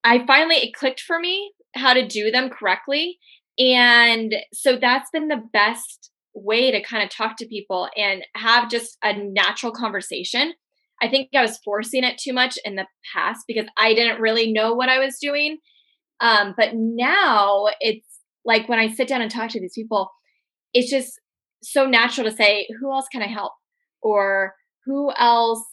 I 0.05 0.25
finally 0.27 0.57
it 0.57 0.75
clicked 0.75 1.01
for 1.01 1.19
me 1.19 1.53
how 1.75 1.95
to 1.95 2.07
do 2.07 2.31
them 2.31 2.51
correctly. 2.51 3.19
And 3.59 4.35
so 4.53 4.77
that's 4.77 5.11
been 5.11 5.29
the 5.29 5.43
best 5.53 6.11
way 6.35 6.71
to 6.71 6.83
kind 6.83 7.03
of 7.03 7.11
talk 7.11 7.37
to 7.37 7.47
people 7.47 7.89
and 7.97 8.25
have 8.35 8.71
just 8.71 8.97
a 9.03 9.13
natural 9.13 9.73
conversation. 9.73 10.55
I 11.03 11.09
think 11.09 11.31
I 11.35 11.43
was 11.43 11.59
forcing 11.65 12.05
it 12.05 12.19
too 12.19 12.33
much 12.33 12.59
in 12.65 12.77
the 12.77 12.87
past 13.15 13.41
because 13.49 13.67
I 13.79 13.95
didn't 13.95 14.21
really 14.21 14.53
know 14.53 14.75
what 14.75 14.89
I 14.89 14.99
was 14.99 15.19
doing. 15.21 15.59
Um, 16.21 16.55
but 16.57 16.71
now 16.75 17.67
it's 17.81 18.07
like 18.45 18.69
when 18.69 18.79
I 18.79 18.89
sit 18.89 19.09
down 19.09 19.23
and 19.23 19.31
talk 19.31 19.51
to 19.51 19.61
these 19.61 19.75
people, 19.75 20.11
it's 20.73 20.91
just 20.91 21.19
so 21.63 21.87
natural 21.87 22.29
to 22.29 22.37
say, 22.37 22.67
who 22.81 22.93
else 22.93 23.07
can 23.11 23.23
I 23.23 23.27
help? 23.27 23.53
Or 24.03 24.55
who 24.87 25.13
else 25.17 25.65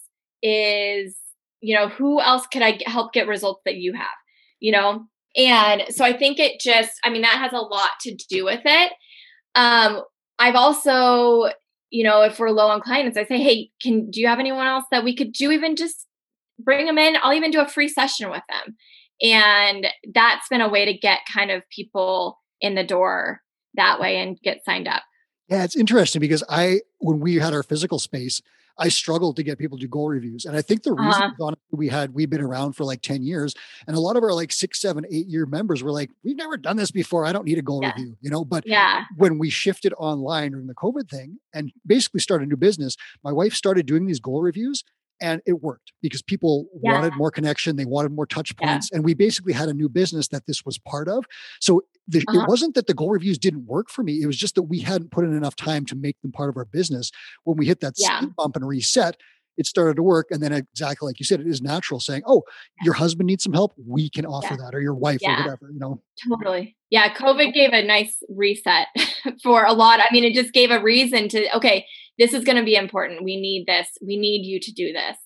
is, 0.42 1.18
you 1.62 1.76
know, 1.76 1.88
who 1.88 2.22
else 2.22 2.48
could 2.48 2.62
I 2.62 2.80
help 2.86 3.14
get 3.14 3.28
results 3.28 3.62
that 3.66 3.76
you 3.76 3.94
have, 3.94 4.08
you 4.60 4.72
know? 4.72 5.06
And 5.36 5.84
so 5.90 6.04
I 6.04 6.18
think 6.18 6.40
it 6.40 6.60
just, 6.60 6.92
I 7.04 7.10
mean, 7.10 7.22
that 7.22 7.38
has 7.38 7.54
a 7.54 7.58
lot 7.58 7.92
to 8.02 8.16
do 8.30 8.46
with 8.46 8.62
it. 8.66 8.94
Um, 9.56 10.02
I've 10.40 10.56
also, 10.56 11.52
you 11.90 12.04
know, 12.04 12.22
if 12.22 12.40
we're 12.40 12.50
low 12.50 12.68
on 12.68 12.82
clients, 12.82 13.18
I 13.18 13.26
say, 13.26 13.42
hey, 13.42 13.70
can 13.82 14.10
do 14.10 14.20
you 14.22 14.28
have 14.28 14.40
anyone 14.40 14.68
else 14.68 14.86
that 14.92 15.04
we 15.04 15.16
could 15.16 15.34
do 15.34 15.52
even 15.52 15.76
just 15.76 16.06
bring 16.60 16.86
them 16.86 16.98
in? 16.98 17.16
I'll 17.22 17.34
even 17.34 17.52
do 17.52 17.62
a 17.62 17.68
free 17.68 17.88
session 17.88 18.30
with 18.30 18.44
them. 18.50 18.76
And 19.22 19.88
that's 20.14 20.48
been 20.48 20.62
a 20.62 20.70
way 20.70 20.86
to 20.86 20.94
get 20.94 21.20
kind 21.32 21.50
of 21.52 21.64
people 21.70 22.40
in 22.62 22.76
the 22.76 22.84
door 22.84 23.42
that 23.76 24.00
way 24.00 24.18
and 24.18 24.40
get 24.44 24.64
signed 24.66 24.88
up. 24.88 25.04
Yeah, 25.50 25.64
it's 25.64 25.78
interesting 25.78 26.20
because 26.20 26.44
I, 26.50 26.82
when 27.00 27.20
we 27.20 27.36
had 27.36 27.54
our 27.54 27.64
physical 27.64 28.00
space, 28.00 28.42
I 28.80 28.90
struggled 28.90 29.36
to 29.38 29.44
get 29.44 29.58
people 29.58 29.78
to 29.78 29.82
do 29.82 29.88
goal 29.88 30.10
reviews. 30.10 30.46
And 30.46 30.56
I 30.56 30.62
think 30.62 30.84
the 30.84 30.94
reason 30.94 31.34
uh-huh. 31.40 31.56
we 31.72 31.88
had, 31.88 32.14
we've 32.14 32.30
been 32.30 32.42
around 32.42 32.74
for 32.74 32.84
like 32.84 33.02
10 33.02 33.24
years 33.24 33.56
and 33.88 33.96
a 33.96 34.00
lot 34.00 34.18
of 34.18 34.24
our 34.24 34.34
like 34.34 34.52
six, 34.52 34.80
seven, 34.80 35.06
eight 35.10 35.28
year 35.28 35.46
members 35.46 35.84
were 35.84 35.92
like, 35.92 36.12
we've 36.24 36.38
never 36.38 36.58
done 36.58 36.78
this 36.78 36.92
before. 36.92 37.26
I 37.26 37.32
don't 37.32 37.46
need 37.46 37.58
a 37.58 37.64
goal 37.64 37.82
yeah. 37.82 37.92
review, 37.96 38.18
you 38.22 38.30
know? 38.30 38.46
But 38.46 38.68
yeah. 38.68 39.06
when 39.16 39.40
we 39.40 39.50
shifted 39.50 39.94
online 39.98 40.52
during 40.52 40.68
the 40.68 40.76
COVID 40.76 41.10
thing 41.10 41.40
and 41.54 41.72
basically 41.86 42.20
started 42.20 42.46
a 42.46 42.50
new 42.50 42.58
business, 42.58 42.96
my 43.24 43.32
wife 43.32 43.54
started 43.54 43.86
doing 43.86 44.06
these 44.06 44.20
goal 44.20 44.42
reviews 44.42 44.84
and 45.20 45.42
it 45.46 45.62
worked 45.64 45.94
because 46.02 46.22
people 46.22 46.68
yeah. 46.82 46.94
wanted 46.94 47.16
more 47.16 47.32
connection 47.32 47.76
they 47.76 47.86
wanted 47.86 48.12
more 48.12 48.26
touch 48.26 48.56
points 48.56 48.90
yeah. 48.92 48.98
and 48.98 49.06
we 49.06 49.14
basically 49.16 49.54
had 49.54 49.68
a 49.68 49.74
new 49.74 49.90
business 49.90 50.28
that 50.28 50.46
this 50.46 50.64
was 50.64 50.78
part 50.78 51.08
of 51.08 51.26
so 51.60 51.82
the, 52.08 52.24
uh-huh. 52.28 52.42
it 52.42 52.48
wasn't 52.48 52.76
that 52.76 52.88
the 52.88 52.94
goal 52.94 53.10
reviews 53.10 53.38
didn't 53.38 53.66
work 53.66 53.90
for 53.90 54.04
me 54.04 54.22
it 54.22 54.28
was 54.28 54.38
just 54.38 54.56
that 54.56 54.64
we 54.64 54.80
hadn't 54.80 55.12
put 55.12 55.26
in 55.26 55.36
enough 55.36 55.56
time 55.56 55.86
to 55.86 55.96
make 55.96 56.20
them 56.22 56.32
part 56.32 56.50
of 56.50 56.58
our 56.58 56.66
business 56.66 57.12
when 57.44 57.58
we 57.58 57.66
hit 57.66 57.80
that 57.80 57.94
yeah. 57.98 58.20
speed 58.20 58.36
bump 58.36 58.56
and 58.56 58.68
reset 58.68 59.18
it 59.58 59.66
started 59.66 59.96
to 59.96 60.04
work 60.04 60.28
and 60.30 60.42
then 60.42 60.54
exactly 60.54 61.08
like 61.08 61.20
you 61.20 61.26
said 61.26 61.40
it 61.40 61.48
is 61.48 61.62
natural 61.62 62.00
saying 62.00 62.22
oh 62.28 62.44
your 62.84 62.94
husband 62.94 63.28
needs 63.28 63.44
some 63.44 63.54
help 63.54 63.74
we 63.88 64.10
can 64.10 64.26
offer 64.26 64.56
that 64.56 64.74
or 64.74 64.82
your 64.82 64.94
wife 64.94 65.20
or 65.26 65.36
whatever 65.36 65.70
you 65.72 65.80
know 65.80 66.02
totally 66.30 66.76
yeah 66.90 67.14
covid 67.14 67.54
gave 67.54 67.72
a 67.74 67.84
nice 67.84 68.18
reset 68.30 68.88
for 69.44 69.66
a 69.66 69.74
lot 69.74 70.00
i 70.00 70.06
mean 70.12 70.24
it 70.24 70.34
just 70.34 70.54
gave 70.54 70.72
a 70.72 70.82
reason 70.82 71.28
to 71.28 71.56
okay 71.56 71.86
this 72.18 72.34
is 72.34 72.44
going 72.44 72.58
to 72.58 72.64
be 72.64 72.76
important. 72.76 73.24
We 73.24 73.40
need 73.40 73.66
this. 73.68 73.88
We 74.02 74.18
need 74.18 74.46
you 74.46 74.60
to 74.60 74.72
do 74.72 74.92
this. 74.92 75.18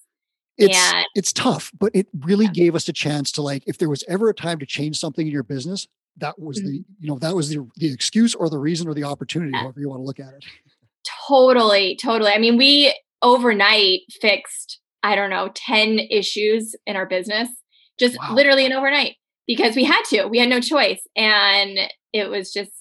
It's 0.57 0.77
and, 0.77 1.05
it's 1.15 1.33
tough, 1.33 1.71
but 1.77 1.91
it 1.95 2.07
really 2.19 2.45
yeah. 2.45 2.51
gave 2.51 2.75
us 2.75 2.87
a 2.87 2.93
chance 2.93 3.31
to 3.33 3.41
like 3.41 3.63
if 3.65 3.77
there 3.77 3.89
was 3.89 4.03
ever 4.07 4.29
a 4.29 4.33
time 4.33 4.59
to 4.59 4.65
change 4.65 4.99
something 4.99 5.25
in 5.25 5.31
your 5.31 5.43
business, 5.43 5.87
that 6.21 6.39
was 6.39 6.59
mm-hmm. 6.59 6.67
the 6.67 6.73
you 6.99 7.07
know 7.09 7.19
that 7.19 7.35
was 7.35 7.49
the 7.49 7.67
the 7.77 7.91
excuse 7.91 8.33
or 8.33 8.49
the 8.49 8.57
reason 8.57 8.87
or 8.87 8.93
the 8.93 9.03
opportunity, 9.03 9.51
yeah. 9.53 9.61
however 9.61 9.79
you 9.79 9.89
want 9.89 9.99
to 9.99 10.05
look 10.05 10.19
at 10.19 10.33
it. 10.33 10.45
Totally, 11.27 11.97
totally. 12.01 12.31
I 12.31 12.37
mean, 12.37 12.57
we 12.57 12.95
overnight 13.21 14.01
fixed 14.21 14.79
I 15.03 15.15
don't 15.15 15.29
know 15.29 15.49
10 15.53 15.99
issues 15.99 16.75
in 16.85 16.95
our 16.95 17.05
business 17.05 17.49
just 17.99 18.17
wow. 18.19 18.33
literally 18.33 18.65
an 18.65 18.73
overnight 18.73 19.15
because 19.47 19.75
we 19.75 19.83
had 19.83 20.01
to. 20.09 20.27
We 20.27 20.39
had 20.39 20.49
no 20.49 20.59
choice 20.59 21.01
and 21.15 21.79
it 22.13 22.29
was 22.29 22.51
just 22.51 22.71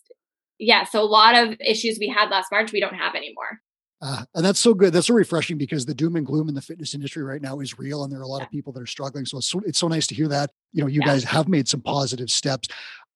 yeah, 0.59 0.85
so 0.85 1.01
a 1.01 1.05
lot 1.05 1.35
of 1.35 1.57
issues 1.61 1.97
we 1.99 2.09
had 2.09 2.29
last 2.29 2.49
March 2.53 2.71
we 2.73 2.81
don't 2.81 2.95
have 2.95 3.15
anymore. 3.15 3.61
Uh, 4.03 4.25
and 4.35 4.45
that's 4.45 4.59
so 4.59 4.73
good. 4.73 4.93
That's 4.93 5.09
so 5.09 5.15
refreshing 5.15 5.59
because 5.59 5.85
the 5.85 5.95
doom 5.95 6.17
and 6.17 6.25
gloom 6.25 6.49
in 6.49 6.55
the 6.55 6.63
fitness 6.63 6.95
industry 6.95 7.23
right 7.23 7.43
now 7.43 7.61
is 7.61 7.79
real, 7.79 8.03
and 8.03 8.11
there 8.11 8.21
are 8.21 8.23
a 8.23 8.27
lot 8.27 8.39
yeah. 8.39 8.45
of 8.45 8.51
people 8.51 8.73
that 8.73 8.83
are 8.83 8.87
struggling. 8.87 9.27
So 9.27 9.39
it's 9.39 9.51
so, 9.51 9.61
it's 9.67 9.79
so 9.79 9.89
nice 9.89 10.07
to 10.07 10.15
hear 10.15 10.29
that 10.29 10.51
you 10.73 10.83
know 10.83 10.87
you 10.87 11.01
yeah. 11.01 11.09
guys 11.09 11.25
have 11.25 11.49
made 11.49 11.69
some 11.69 11.83
positive 11.83 12.31
steps. 12.31 12.69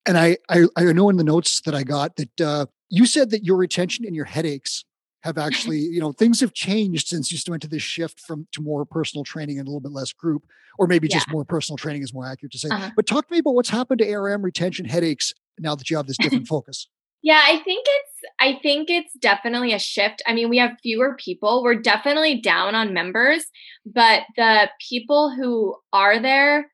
And 0.06 0.18
I, 0.18 0.36
I 0.48 0.64
I 0.76 0.92
know 0.92 1.08
in 1.08 1.16
the 1.16 1.24
notes 1.24 1.60
that 1.62 1.74
I 1.74 1.82
got 1.82 2.16
that 2.16 2.40
uh, 2.40 2.66
you 2.90 3.06
said 3.06 3.30
that 3.30 3.44
your 3.44 3.56
retention 3.56 4.04
and 4.04 4.14
your 4.14 4.26
headaches 4.26 4.84
have 5.22 5.38
actually 5.38 5.78
you 5.78 6.00
know 6.00 6.12
things 6.12 6.40
have 6.40 6.52
changed 6.52 7.08
since 7.08 7.32
you 7.32 7.38
went 7.50 7.62
to 7.62 7.68
this 7.68 7.82
shift 7.82 8.20
from 8.20 8.46
to 8.52 8.60
more 8.60 8.84
personal 8.84 9.24
training 9.24 9.58
and 9.58 9.66
a 9.66 9.70
little 9.70 9.80
bit 9.80 9.92
less 9.92 10.12
group, 10.12 10.44
or 10.78 10.86
maybe 10.86 11.08
yeah. 11.08 11.16
just 11.16 11.30
more 11.30 11.44
personal 11.44 11.76
training 11.76 12.02
is 12.02 12.12
more 12.12 12.26
accurate 12.26 12.52
to 12.52 12.58
say. 12.58 12.68
Uh-huh. 12.68 12.90
But 12.94 13.06
talk 13.06 13.28
to 13.28 13.32
me 13.32 13.38
about 13.38 13.54
what's 13.54 13.70
happened 13.70 14.00
to 14.00 14.12
ARM 14.12 14.42
retention 14.42 14.84
headaches 14.84 15.32
now 15.58 15.74
that 15.74 15.88
you 15.88 15.96
have 15.96 16.06
this 16.06 16.18
different 16.18 16.46
focus. 16.54 16.88
Yeah, 17.22 17.40
I 17.42 17.58
think 17.64 17.86
it's 17.88 18.14
I 18.38 18.58
think 18.62 18.90
it's 18.90 19.14
definitely 19.14 19.72
a 19.72 19.78
shift. 19.78 20.22
I 20.26 20.34
mean, 20.34 20.50
we 20.50 20.58
have 20.58 20.72
fewer 20.82 21.16
people. 21.18 21.62
We're 21.62 21.80
definitely 21.80 22.42
down 22.42 22.74
on 22.74 22.92
members, 22.92 23.46
but 23.86 24.24
the 24.36 24.68
people 24.90 25.34
who 25.34 25.74
are 25.94 26.20
there 26.20 26.70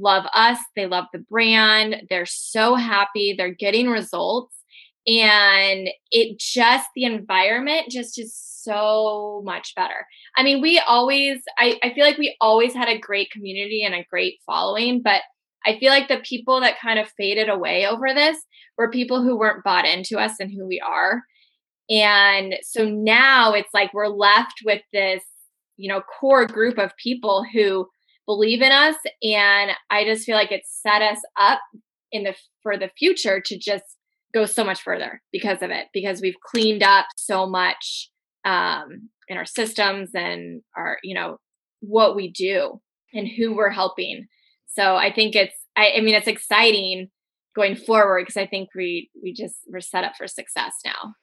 love 0.00 0.24
us. 0.34 0.58
They 0.74 0.86
love 0.86 1.06
the 1.12 1.18
brand. 1.18 2.02
They're 2.08 2.26
so 2.26 2.74
happy. 2.74 3.34
They're 3.36 3.54
getting 3.54 3.88
results. 3.88 4.54
And 5.06 5.88
it 6.10 6.38
just 6.38 6.88
the 6.94 7.04
environment 7.04 7.90
just 7.90 8.18
is 8.18 8.34
so 8.34 9.42
much 9.44 9.74
better. 9.76 10.06
I 10.36 10.42
mean, 10.42 10.60
we 10.60 10.80
always 10.80 11.38
I, 11.58 11.78
I 11.82 11.94
feel 11.94 12.04
like 12.04 12.18
we 12.18 12.36
always 12.40 12.74
had 12.74 12.88
a 12.88 12.98
great 12.98 13.30
community 13.30 13.84
and 13.84 13.94
a 13.94 14.06
great 14.10 14.40
following, 14.44 15.02
but 15.02 15.22
I 15.64 15.78
feel 15.78 15.90
like 15.90 16.08
the 16.08 16.18
people 16.18 16.60
that 16.60 16.80
kind 16.80 16.98
of 16.98 17.08
faded 17.16 17.48
away 17.48 17.86
over 17.86 18.14
this 18.14 18.38
were 18.76 18.90
people 18.90 19.22
who 19.22 19.36
weren't 19.36 19.64
bought 19.64 19.84
into 19.84 20.18
us 20.18 20.34
and 20.38 20.50
who 20.50 20.66
we 20.66 20.80
are. 20.80 21.22
And 21.88 22.54
so 22.62 22.84
now 22.84 23.52
it's 23.52 23.72
like 23.72 23.94
we're 23.94 24.08
left 24.08 24.60
with 24.64 24.82
this, 24.92 25.22
you 25.76 25.88
know, 25.88 26.02
core 26.02 26.46
group 26.46 26.78
of 26.78 26.96
people 26.96 27.44
who 27.52 27.88
believe 28.26 28.62
in 28.62 28.72
us. 28.72 28.96
And 29.22 29.70
I 29.90 30.04
just 30.04 30.24
feel 30.24 30.36
like 30.36 30.52
it's 30.52 30.80
set 30.82 31.02
us 31.02 31.20
up 31.40 31.60
in 32.12 32.24
the 32.24 32.34
for 32.62 32.76
the 32.76 32.90
future 32.98 33.40
to 33.44 33.58
just 33.58 33.84
go 34.34 34.44
so 34.44 34.64
much 34.64 34.82
further 34.82 35.22
because 35.32 35.62
of 35.62 35.70
it, 35.70 35.86
because 35.92 36.20
we've 36.20 36.40
cleaned 36.44 36.82
up 36.82 37.06
so 37.16 37.46
much 37.46 38.10
um, 38.44 39.08
in 39.28 39.36
our 39.36 39.46
systems 39.46 40.10
and 40.14 40.62
our, 40.76 40.98
you 41.02 41.14
know, 41.14 41.38
what 41.80 42.14
we 42.14 42.30
do 42.30 42.80
and 43.12 43.28
who 43.28 43.54
we're 43.54 43.70
helping. 43.70 44.26
So 44.66 44.96
I 44.96 45.12
think 45.12 45.34
it's, 45.34 45.54
I, 45.76 45.92
I 45.96 46.00
mean, 46.00 46.14
it's 46.14 46.26
exciting 46.26 47.08
going 47.54 47.76
forward 47.76 48.22
because 48.22 48.36
I 48.36 48.46
think 48.46 48.68
we 48.74 49.10
we 49.22 49.32
just 49.32 49.56
we're 49.68 49.80
set 49.80 50.04
up 50.04 50.12
for 50.16 50.28
success 50.28 50.74
now. 50.84 51.14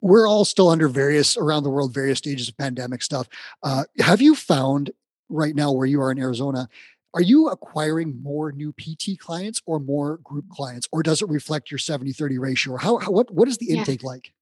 We're 0.00 0.28
all 0.28 0.44
still 0.44 0.68
under 0.68 0.88
various 0.88 1.36
around 1.36 1.62
the 1.62 1.70
world, 1.70 1.94
various 1.94 2.18
stages 2.18 2.48
of 2.48 2.56
pandemic 2.56 3.02
stuff. 3.02 3.28
Uh, 3.62 3.84
have 4.00 4.20
you 4.20 4.34
found 4.34 4.90
right 5.28 5.54
now 5.54 5.72
where 5.72 5.86
you 5.86 6.00
are 6.00 6.10
in 6.10 6.18
Arizona? 6.18 6.68
Are 7.14 7.22
you 7.22 7.48
acquiring 7.48 8.22
more 8.22 8.52
new 8.52 8.72
PT 8.72 9.18
clients 9.18 9.62
or 9.66 9.80
more 9.80 10.18
group 10.18 10.48
clients, 10.50 10.88
or 10.92 11.02
does 11.02 11.22
it 11.22 11.28
reflect 11.28 11.70
your 11.70 11.78
70 11.78 12.12
30 12.12 12.38
ratio? 12.38 12.74
Or 12.74 12.78
how, 12.78 12.98
how 12.98 13.10
what 13.10 13.32
what 13.32 13.48
is 13.48 13.58
the 13.58 13.70
intake 13.70 14.02
yeah. 14.02 14.08
like? 14.08 14.32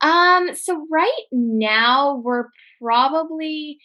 Um, 0.00 0.54
so 0.54 0.86
right 0.90 1.22
now 1.30 2.16
we're 2.16 2.46
probably 2.80 3.78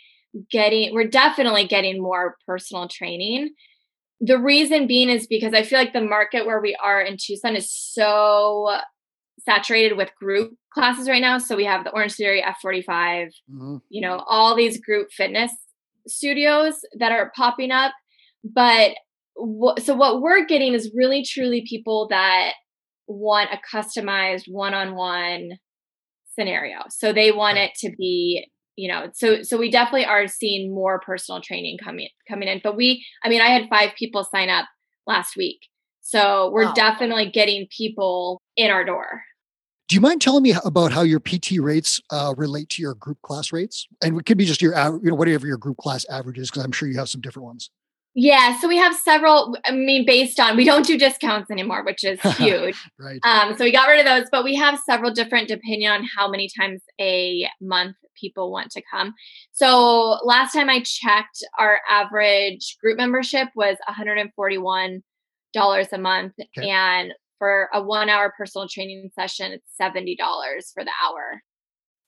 getting 0.52 0.94
we're 0.94 1.08
definitely 1.08 1.66
getting 1.66 2.02
more 2.02 2.38
personal 2.46 2.88
training 2.88 3.54
the 4.20 4.38
reason 4.38 4.88
being 4.88 5.10
is 5.10 5.28
because 5.28 5.54
I 5.54 5.64
feel 5.64 5.80
like 5.80 5.94
the 5.94 6.02
market 6.02 6.46
where 6.46 6.60
we 6.60 6.76
are 6.76 7.02
in 7.02 7.18
Tucson 7.20 7.56
is 7.56 7.72
so 7.72 8.78
saturated 9.40 9.96
with 9.96 10.10
group 10.20 10.54
classes 10.74 11.08
right 11.08 11.22
now. 11.22 11.38
So 11.38 11.56
we 11.56 11.66
have 11.66 11.84
the 11.84 11.92
Orange 11.92 12.14
Theory, 12.14 12.42
F45, 12.42 12.86
mm-hmm. 12.88 13.78
you 13.90 14.02
know, 14.02 14.24
all 14.28 14.56
these 14.56 14.82
group 14.82 15.12
fitness 15.12 15.52
studios 16.08 16.76
that 16.98 17.12
are 17.12 17.32
popping 17.36 17.72
up. 17.72 17.94
But 18.44 18.92
so 19.80 19.94
what 19.94 20.22
we're 20.22 20.46
getting 20.46 20.74
is 20.74 20.92
really 20.96 21.24
truly 21.24 21.64
people 21.68 22.08
that 22.10 22.54
want 23.08 23.50
a 23.52 23.76
customized 23.76 24.44
one 24.48 24.74
on 24.74 24.96
one 24.96 25.52
scenario. 26.34 26.80
So 26.90 27.14
they 27.14 27.32
want 27.32 27.58
it 27.58 27.72
to 27.80 27.92
be 27.98 28.48
you 28.78 28.88
know 28.88 29.10
so 29.14 29.42
so 29.42 29.58
we 29.58 29.70
definitely 29.70 30.06
are 30.06 30.28
seeing 30.28 30.74
more 30.74 31.00
personal 31.00 31.42
training 31.42 31.78
coming 31.84 32.08
coming 32.30 32.48
in 32.48 32.62
but 32.64 32.78
we 32.78 33.04
i 33.24 33.28
mean 33.28 33.42
i 33.42 33.48
had 33.48 33.68
five 33.70 33.90
people 33.98 34.24
sign 34.24 34.50
up 34.50 34.66
last 35.06 35.36
week 35.36 35.60
so 36.00 36.50
we're 36.54 36.66
wow. 36.66 36.74
definitely 36.74 37.30
getting 37.30 37.68
people 37.76 38.42
in 38.56 38.70
our 38.70 38.86
door 38.86 39.24
do 39.88 39.96
you 39.96 40.01
mind 40.01 40.22
telling 40.22 40.44
me 40.44 40.53
about 40.65 40.91
how 40.91 41.01
your 41.01 41.20
pt 41.20 41.60
rates 41.60 42.01
uh, 42.12 42.34
relate 42.38 42.70
to 42.70 42.82
your 42.82 42.96
group 42.96 43.22
class 43.22 43.51
rates 43.51 43.88
and 44.01 44.20
it 44.20 44.25
could 44.25 44.38
be 44.38 44.46
just 44.46 44.62
your 44.62 44.74
you 45.01 45.10
know 45.10 45.15
whatever 45.15 45.48
your 45.48 45.58
group 45.58 45.77
class 45.77 46.06
average 46.10 46.38
is 46.38 46.50
because 46.50 46.63
i'm 46.63 46.72
sure 46.72 46.88
you 46.88 46.98
have 46.98 47.10
some 47.10 47.22
different 47.22 47.46
ones 47.46 47.70
yeah, 48.20 48.60
so 48.60 48.67
we 48.67 48.77
have 48.77 48.96
several. 48.96 49.56
I 49.63 49.72
mean, 49.72 50.03
based 50.03 50.39
on 50.39 50.58
we 50.58 50.63
don't 50.65 50.88
do 50.88 50.98
discounts 50.98 51.51
anymore, 51.51 51.86
which 51.86 52.03
is 52.03 52.20
huge. 52.38 52.75
right. 53.00 53.20
Um, 53.24 53.56
so 53.56 53.63
we 53.63 53.72
got 53.72 53.88
rid 53.88 54.00
of 54.00 54.06
those, 54.08 54.27
but 54.32 54.44
we 54.44 54.56
have 54.56 54.79
several 54.89 55.12
different 55.12 55.48
depending 55.48 55.88
on 55.88 56.03
how 56.17 56.27
many 56.27 56.50
times 56.60 56.82
a 57.00 57.48
month 57.62 57.96
people 58.20 58.51
want 58.51 58.72
to 58.72 58.82
come. 58.91 59.13
So 59.51 60.17
last 60.24 60.53
time 60.53 60.67
I 60.67 60.82
checked, 60.84 61.44
our 61.60 61.79
average 61.88 62.77
group 62.82 62.98
membership 62.98 63.50
was 63.56 63.77
$141 63.88 65.01
a 65.56 65.98
month, 66.00 66.34
okay. 66.58 66.70
and 66.72 67.13
for 67.38 67.70
a 67.74 67.82
one-hour 67.82 68.34
personal 68.38 68.67
training 68.67 69.10
session, 69.13 69.51
it's 69.51 69.72
$70 69.79 70.17
for 70.74 70.84
the 70.84 70.91
hour. 71.06 71.41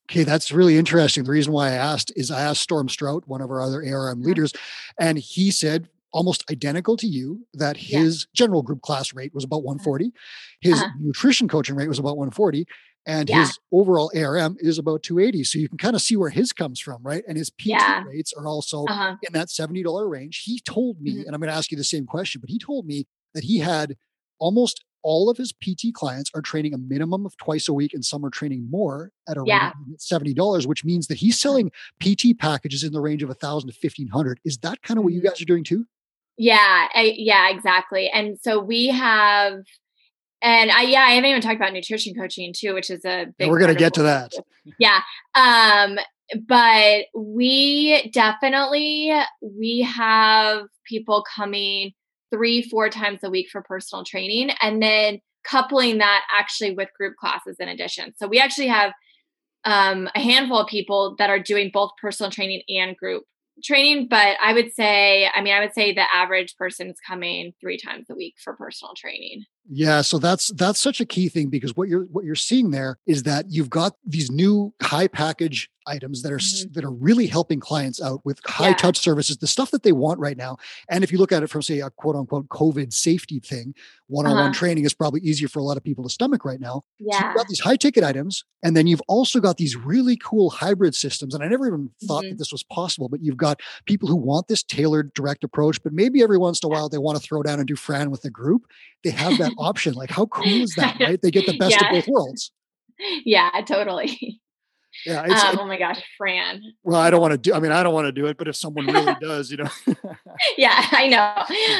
Okay, 0.09 0.24
that's 0.24 0.51
really 0.51 0.77
interesting. 0.77 1.24
The 1.24 1.31
reason 1.31 1.53
why 1.53 1.69
I 1.69 1.74
asked 1.74 2.12
is 2.15 2.31
I 2.31 2.41
asked 2.41 2.62
Storm 2.62 2.89
Strout, 2.89 3.27
one 3.27 3.41
of 3.41 3.51
our 3.51 3.62
other 3.62 3.83
ARM 3.86 4.24
leaders, 4.24 4.53
and 5.00 5.19
he 5.19 5.51
said 5.51 5.88
almost 6.12 6.50
identical 6.50 6.98
to 6.98 7.07
you 7.07 7.45
that 7.53 7.77
his 7.77 8.21
yeah. 8.21 8.27
general 8.33 8.63
group 8.63 8.81
class 8.81 9.13
rate 9.13 9.33
was 9.33 9.43
about 9.43 9.63
140 9.63 10.05
uh-huh. 10.05 10.12
his 10.62 10.81
uh-huh. 10.81 10.89
nutrition 11.00 11.48
coaching 11.48 11.75
rate 11.75 11.88
was 11.88 12.00
about 12.00 12.17
140 12.17 12.65
and 13.05 13.29
yeah. 13.29 13.41
his 13.41 13.59
overall 13.71 14.12
ARM 14.15 14.57
is 14.59 14.77
about 14.77 15.03
280 15.03 15.43
so 15.43 15.59
you 15.59 15.69
can 15.69 15.77
kind 15.77 15.95
of 15.95 16.01
see 16.01 16.15
where 16.15 16.29
his 16.29 16.51
comes 16.51 16.79
from 16.79 17.01
right 17.03 17.24
and 17.27 17.38
his 17.38 17.50
PT 17.50 17.67
yeah. 17.67 18.03
rates 18.03 18.33
are 18.33 18.48
also 18.48 18.86
uh-huh. 18.86 19.15
in 19.21 19.33
that 19.33 19.50
$70 19.50 20.09
range 20.09 20.41
he 20.45 20.59
told 20.59 21.00
me 21.00 21.12
mm-hmm. 21.12 21.21
and 21.21 21.36
I'm 21.36 21.41
going 21.41 21.51
to 21.51 21.55
ask 21.55 21.71
you 21.71 21.77
the 21.77 21.83
same 21.83 22.05
question 22.05 22.41
but 22.41 22.50
he 22.50 22.57
told 22.57 22.86
me 22.86 23.05
that 23.33 23.43
he 23.43 23.59
had 23.59 23.95
almost 24.39 24.83
all 25.03 25.29
of 25.29 25.38
his 25.38 25.51
PT 25.51 25.94
clients 25.94 26.32
are 26.34 26.41
training 26.41 26.74
a 26.74 26.77
minimum 26.77 27.25
of 27.25 27.36
twice 27.38 27.68
a 27.68 27.74
week, 27.74 27.94
and 27.94 28.03
some 28.03 28.25
are 28.25 28.29
training 28.29 28.68
more 28.70 29.12
at 29.27 29.38
a 29.38 29.44
yeah. 29.46 29.72
seventy 29.98 30.34
dollars, 30.34 30.68
which 30.68 30.84
means 30.84 31.08
that 31.08 31.18
he's 31.18 31.39
selling 31.39 31.72
PT 32.00 32.38
packages 32.38 32.84
in 32.84 32.94
the 32.94 33.01
range 33.01 33.24
of 33.24 33.29
a 33.29 33.34
thousand 33.34 33.70
to 33.70 33.75
fifteen 33.75 34.08
hundred. 34.08 34.39
Is 34.46 34.58
that 34.60 34.82
kind 34.82 34.98
of 34.98 35.03
what 35.03 35.13
you 35.13 35.20
mm-hmm. 35.20 35.29
guys 35.29 35.41
are 35.41 35.46
doing 35.46 35.63
too? 35.63 35.86
Yeah, 36.38 36.88
I, 36.94 37.13
yeah, 37.18 37.50
exactly. 37.50 38.10
And 38.10 38.38
so 38.41 38.60
we 38.60 38.88
have, 38.88 39.53
and 40.41 40.72
I 40.72 40.84
yeah, 40.84 41.01
I 41.01 41.12
haven't 41.12 41.29
even 41.29 41.41
talked 41.41 41.58
about 41.58 41.74
nutrition 41.74 42.13
coaching 42.15 42.53
too, 42.56 42.74
which 42.74 42.89
is 42.89 43.03
a 43.06 43.25
big. 43.38 43.48
Yeah, 43.48 43.48
we're 43.48 43.60
gonna 43.60 43.75
get 43.75 43.94
to 43.96 44.03
that. 44.03 44.32
Yeah, 44.79 45.01
um, 45.36 46.00
but 46.48 47.06
we 47.15 48.10
definitely 48.13 49.12
we 49.41 49.82
have 49.82 50.68
people 50.86 51.25
coming 51.36 51.91
three, 52.31 52.62
four 52.62 52.89
times 52.89 53.19
a 53.24 53.29
week 53.29 53.48
for 53.51 53.62
personal 53.62 54.03
training, 54.03 54.51
and 54.62 54.81
then 54.81 55.19
coupling 55.43 55.98
that 56.00 56.24
actually 56.38 56.74
with 56.74 56.89
group 56.98 57.15
classes 57.17 57.57
in 57.59 57.67
addition. 57.67 58.13
So 58.17 58.27
we 58.27 58.39
actually 58.39 58.67
have 58.67 58.93
um, 59.65 60.09
a 60.15 60.19
handful 60.19 60.59
of 60.59 60.67
people 60.67 61.15
that 61.17 61.29
are 61.29 61.39
doing 61.39 61.69
both 61.74 61.91
personal 62.01 62.31
training 62.31 62.62
and 62.69 62.95
group 62.95 63.24
training 63.62 64.07
but 64.09 64.38
i 64.41 64.53
would 64.53 64.71
say 64.74 65.29
i 65.36 65.41
mean 65.41 65.53
i 65.53 65.59
would 65.59 65.74
say 65.74 65.93
the 65.93 66.05
average 66.15 66.55
person's 66.55 66.98
coming 67.05 67.51
three 67.59 67.77
times 67.77 68.05
a 68.09 68.15
week 68.15 68.36
for 68.41 68.55
personal 68.55 68.93
training 68.95 69.43
yeah, 69.71 70.01
so 70.01 70.17
that's 70.17 70.48
that's 70.53 70.79
such 70.79 71.00
a 71.00 71.05
key 71.05 71.29
thing 71.29 71.50
because 71.50 71.77
what 71.77 71.88
you're 71.89 72.05
what 72.05 72.25
you're 72.25 72.33
seeing 72.33 72.71
there 72.71 72.98
is 73.05 73.24
that 73.24 73.45
you've 73.50 73.69
got 73.69 73.93
these 74.03 74.31
new 74.31 74.74
high 74.81 75.07
package 75.07 75.69
items 75.89 76.22
that 76.22 76.31
are 76.31 76.38
mm-hmm. 76.38 76.72
that 76.74 76.84
are 76.84 76.91
really 76.91 77.27
helping 77.27 77.60
clients 77.60 78.01
out 78.01 78.24
with 78.25 78.39
high 78.46 78.69
yeah. 78.69 78.75
touch 78.75 78.98
services, 78.98 79.38
the 79.38 79.48
stuff 79.48 79.72
that 79.72 79.84
they 79.84 79.91
want 79.91 80.19
right 80.19 80.38
now. 80.38 80.58
And 80.89 81.03
if 81.03 81.12
you 81.12 81.17
look 81.17 81.31
at 81.31 81.43
it 81.43 81.48
from 81.48 81.62
say 81.62 81.79
a 81.79 81.89
quote 81.89 82.15
unquote 82.15 82.48
COVID 82.50 82.93
safety 82.93 83.39
thing, 83.39 83.74
one-on-one 84.08 84.46
uh-huh. 84.46 84.53
training 84.53 84.86
is 84.86 84.93
probably 84.93 85.22
easier 85.22 85.48
for 85.48 85.60
a 85.60 85.63
lot 85.63 85.77
of 85.77 85.84
people 85.84 86.03
to 86.03 86.10
stomach 86.10 86.46
right 86.46 86.60
now. 86.60 86.84
Yeah. 87.00 87.19
So 87.19 87.25
you've 87.25 87.36
got 87.36 87.48
these 87.48 87.60
high 87.60 87.75
ticket 87.75 88.03
items, 88.03 88.43
and 88.63 88.75
then 88.75 88.88
you've 88.88 89.01
also 89.08 89.39
got 89.39 89.58
these 89.58 89.75
really 89.75 90.17
cool 90.17 90.50
hybrid 90.50 90.96
systems. 90.96 91.34
And 91.34 91.43
I 91.43 91.48
never 91.48 91.67
even 91.67 91.89
thought 92.08 92.24
mm-hmm. 92.24 92.31
that 92.31 92.38
this 92.38 92.51
was 92.51 92.63
possible, 92.63 93.10
but 93.10 93.22
you've 93.22 93.38
got 93.38 93.62
people 93.86 94.08
who 94.08 94.15
want 94.15 94.48
this 94.48 94.63
tailored 94.63 95.13
direct 95.13 95.43
approach, 95.43 95.81
but 95.84 95.93
maybe 95.93 96.22
every 96.22 96.38
once 96.38 96.62
in 96.62 96.67
a 96.67 96.69
while 96.69 96.89
they 96.89 96.98
want 96.98 97.17
to 97.17 97.24
throw 97.24 97.43
down 97.43 97.60
and 97.60 97.67
do 97.67 97.75
Fran 97.75 98.12
with 98.12 98.24
a 98.25 98.29
group. 98.29 98.63
They 99.03 99.12
have 99.12 99.38
that 99.38 99.53
option. 99.58 99.93
Like, 99.93 100.12
how 100.12 100.25
cool 100.27 100.46
is 100.46 100.75
that, 100.75 101.00
right? 101.00 101.22
They 101.22 101.31
get 101.31 101.46
the 101.46 101.58
best 101.58 101.79
yeah. 101.79 101.88
of 101.88 101.91
both 101.91 102.08
worlds. 102.08 102.51
Yeah, 103.24 103.50
totally. 103.65 104.38
Yeah. 105.06 105.22
Um, 105.22 105.60
oh 105.60 105.65
my 105.65 105.77
gosh, 105.77 106.01
Fran. 106.18 106.62
Well, 106.84 107.00
I 107.00 107.10
don't 107.10 107.22
want 107.22 107.32
to 107.32 107.38
do. 107.38 107.53
I 107.53 107.60
mean, 107.60 107.72
I 107.72 107.84
don't 107.84 107.94
want 107.94 108.08
to 108.08 108.12
do 108.12 108.25
it, 108.27 108.38
but 108.38 108.48
if 108.48 108.56
someone 108.56 108.88
really 108.88 109.15
does, 109.22 109.51
you 109.51 109.58
know. 109.58 109.70
yeah, 110.58 110.88
I 110.91 111.08
know. 111.08 111.34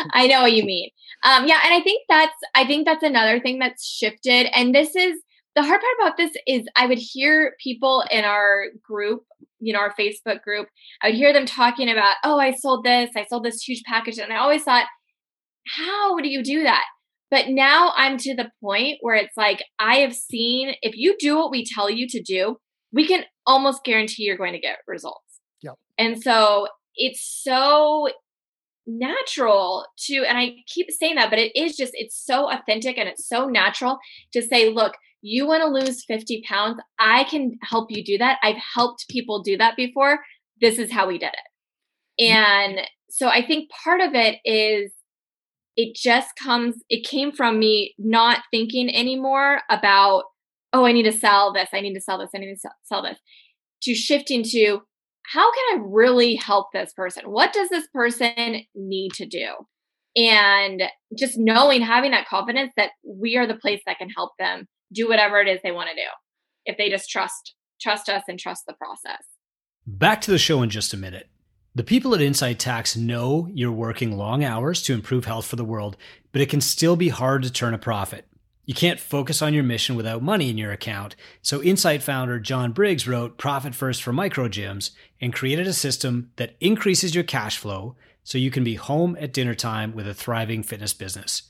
I 0.14 0.28
know 0.28 0.42
what 0.42 0.54
you 0.54 0.64
mean. 0.64 0.90
Um, 1.24 1.48
yeah, 1.48 1.60
and 1.64 1.74
I 1.74 1.82
think 1.82 2.04
that's. 2.10 2.36
I 2.56 2.66
think 2.66 2.86
that's 2.86 3.04
another 3.04 3.40
thing 3.40 3.60
that's 3.60 3.86
shifted. 3.86 4.48
And 4.56 4.74
this 4.74 4.96
is 4.96 5.20
the 5.56 5.64
hard 5.64 5.82
part 5.82 5.94
about 6.02 6.18
this 6.18 6.32
is 6.48 6.66
I 6.76 6.86
would 6.86 7.00
hear 7.00 7.54
people 7.62 8.04
in 8.12 8.24
our 8.24 8.66
group, 8.84 9.24
you 9.60 9.74
know, 9.74 9.80
our 9.80 9.94
Facebook 10.00 10.42
group. 10.42 10.68
I 11.04 11.08
would 11.08 11.16
hear 11.16 11.34
them 11.34 11.46
talking 11.46 11.90
about, 11.90 12.16
oh, 12.24 12.40
I 12.40 12.52
sold 12.52 12.86
this. 12.86 13.10
I 13.16 13.26
sold 13.26 13.44
this 13.44 13.62
huge 13.62 13.84
package, 13.86 14.18
and 14.18 14.32
I 14.32 14.38
always 14.38 14.64
thought, 14.64 14.86
how 15.68 16.18
do 16.20 16.30
you 16.30 16.44
do 16.44 16.64
that? 16.64 16.84
But 17.32 17.50
now 17.50 17.94
I'm 17.96 18.18
to 18.18 18.36
the 18.36 18.52
point 18.62 18.98
where 19.02 19.16
it's 19.16 19.38
like, 19.38 19.64
I 19.78 19.98
have 19.98 20.16
seen 20.16 20.74
if 20.82 20.96
you 20.96 21.16
do 21.20 21.38
what 21.38 21.52
we 21.52 21.64
tell 21.64 21.90
you 21.90 22.08
to 22.08 22.22
do, 22.22 22.58
we 22.91 23.08
can 23.08 23.24
almost 23.46 23.84
guarantee 23.84 24.23
you're 24.23 24.38
going 24.38 24.54
to 24.54 24.60
get 24.60 24.78
results. 24.88 25.39
Yep. 25.62 25.75
And 25.97 26.21
so 26.21 26.67
it's 26.95 27.21
so 27.43 28.10
natural 28.88 29.86
to, 30.06 30.25
and 30.25 30.38
I 30.38 30.56
keep 30.67 30.88
saying 30.91 31.15
that, 31.15 31.30
but 31.30 31.39
it 31.39 31.52
is 31.56 31.75
just, 31.75 31.91
it's 31.95 32.17
so 32.17 32.52
authentic 32.52 32.97
and 32.97 33.08
it's 33.08 33.28
so 33.28 33.45
natural 33.45 33.99
to 34.34 34.41
say, 34.41 34.69
look, 34.69 34.95
you 35.21 35.45
want 35.45 35.62
to 35.62 35.67
lose 35.67 36.06
50 36.06 36.43
pounds. 36.47 36.80
I 36.97 37.25
can 37.25 37.58
help 37.62 37.88
you 37.89 38.04
do 38.04 38.17
that. 38.17 38.39
I've 38.41 38.62
helped 38.73 39.08
people 39.10 39.41
do 39.43 39.58
that 39.58 39.75
before. 39.75 40.19
This 40.62 40.80
is 40.80 40.91
how 40.91 41.08
we 41.08 41.17
did 41.17 41.32
it. 41.34 42.23
Mm-hmm. 42.23 42.34
And 42.34 42.88
so 43.10 43.28
I 43.28 43.45
think 43.45 43.69
part 43.84 44.02
of 44.02 44.13
it 44.13 44.38
is 44.45 44.91
it 45.75 45.95
just 45.95 46.36
comes 46.36 46.75
it 46.89 47.06
came 47.06 47.32
from 47.32 47.60
me 47.60 47.95
not 47.97 48.39
thinking 48.52 48.93
anymore 48.93 49.62
about 49.69 50.23
oh 50.73 50.86
i 50.86 50.91
need 50.91 51.03
to 51.03 51.12
sell 51.12 51.53
this 51.53 51.69
i 51.73 51.82
need 51.82 51.93
to 51.93 52.01
sell 52.01 52.17
this 52.17 52.29
i 52.36 52.38
need 52.38 52.53
to 52.53 52.69
sell 52.84 53.01
this 53.01 53.17
to 53.82 53.95
shifting 53.95 54.43
to 54.43 54.82
how 55.32 55.51
can 55.51 55.79
i 55.79 55.84
really 55.86 56.36
help 56.36 56.67
this 56.73 56.91
person? 56.93 57.25
What 57.25 57.53
does 57.53 57.69
this 57.69 57.88
person 57.93 58.62
need 58.73 59.13
to 59.13 59.25
do? 59.27 59.53
And 60.15 60.84
just 61.17 61.38
knowing 61.38 61.82
having 61.82 62.12
that 62.12 62.27
confidence 62.27 62.73
that 62.77 62.91
we 63.05 63.38
are 63.38 63.45
the 63.45 63.55
place 63.55 63.82
that 63.86 63.99
can 63.99 64.10
help 64.10 64.32
them 64.39 64.67
do 64.91 65.08
whatever 65.08 65.39
it 65.39 65.47
is 65.47 65.60
they 65.63 65.71
want 65.71 65.89
to 65.89 65.95
do 65.95 66.08
if 66.65 66.77
they 66.77 66.89
just 66.89 67.10
trust 67.10 67.53
trust 67.79 68.10
us 68.10 68.23
and 68.27 68.39
trust 68.39 68.63
the 68.67 68.73
process. 68.73 69.23
Back 69.86 70.19
to 70.21 70.32
the 70.32 70.38
show 70.38 70.62
in 70.62 70.69
just 70.69 70.93
a 70.93 70.97
minute. 70.97 71.29
The 71.75 71.84
people 71.84 72.13
at 72.13 72.21
Insight 72.21 72.60
Tax 72.60 72.97
know 72.97 73.47
you're 73.53 73.71
working 73.71 74.17
long 74.17 74.43
hours 74.43 74.82
to 74.84 74.93
improve 74.93 75.25
health 75.25 75.45
for 75.45 75.55
the 75.55 75.63
world, 75.63 75.95
but 76.32 76.41
it 76.41 76.49
can 76.49 76.60
still 76.60 76.95
be 76.95 77.10
hard 77.10 77.43
to 77.43 77.51
turn 77.51 77.73
a 77.73 77.77
profit. 77.77 78.27
You 78.69 78.75
can't 78.75 78.99
focus 78.99 79.41
on 79.41 79.55
your 79.55 79.63
mission 79.63 79.95
without 79.95 80.21
money 80.21 80.47
in 80.51 80.58
your 80.60 80.71
account. 80.71 81.15
So, 81.41 81.60
Insight 81.63 82.03
founder 82.03 82.39
John 82.39 82.71
Briggs 82.71 83.08
wrote 83.08 83.39
Profit 83.39 83.73
First 83.73 84.03
for 84.03 84.13
Micro 84.13 84.47
Gyms 84.47 84.91
and 85.19 85.34
created 85.34 85.65
a 85.65 85.73
system 85.73 86.29
that 86.36 86.55
increases 86.60 87.15
your 87.15 87.23
cash 87.23 87.58
flow 87.58 87.95
so 88.23 88.38
you 88.38 88.51
can 88.51 88.63
be 88.63 88.75
home 88.75 89.17
at 89.19 89.34
dinner 89.34 89.55
time 89.55 89.95
with 89.95 90.08
a 90.08 90.13
thriving 90.13 90.62
fitness 90.62 90.93
business. 90.93 91.49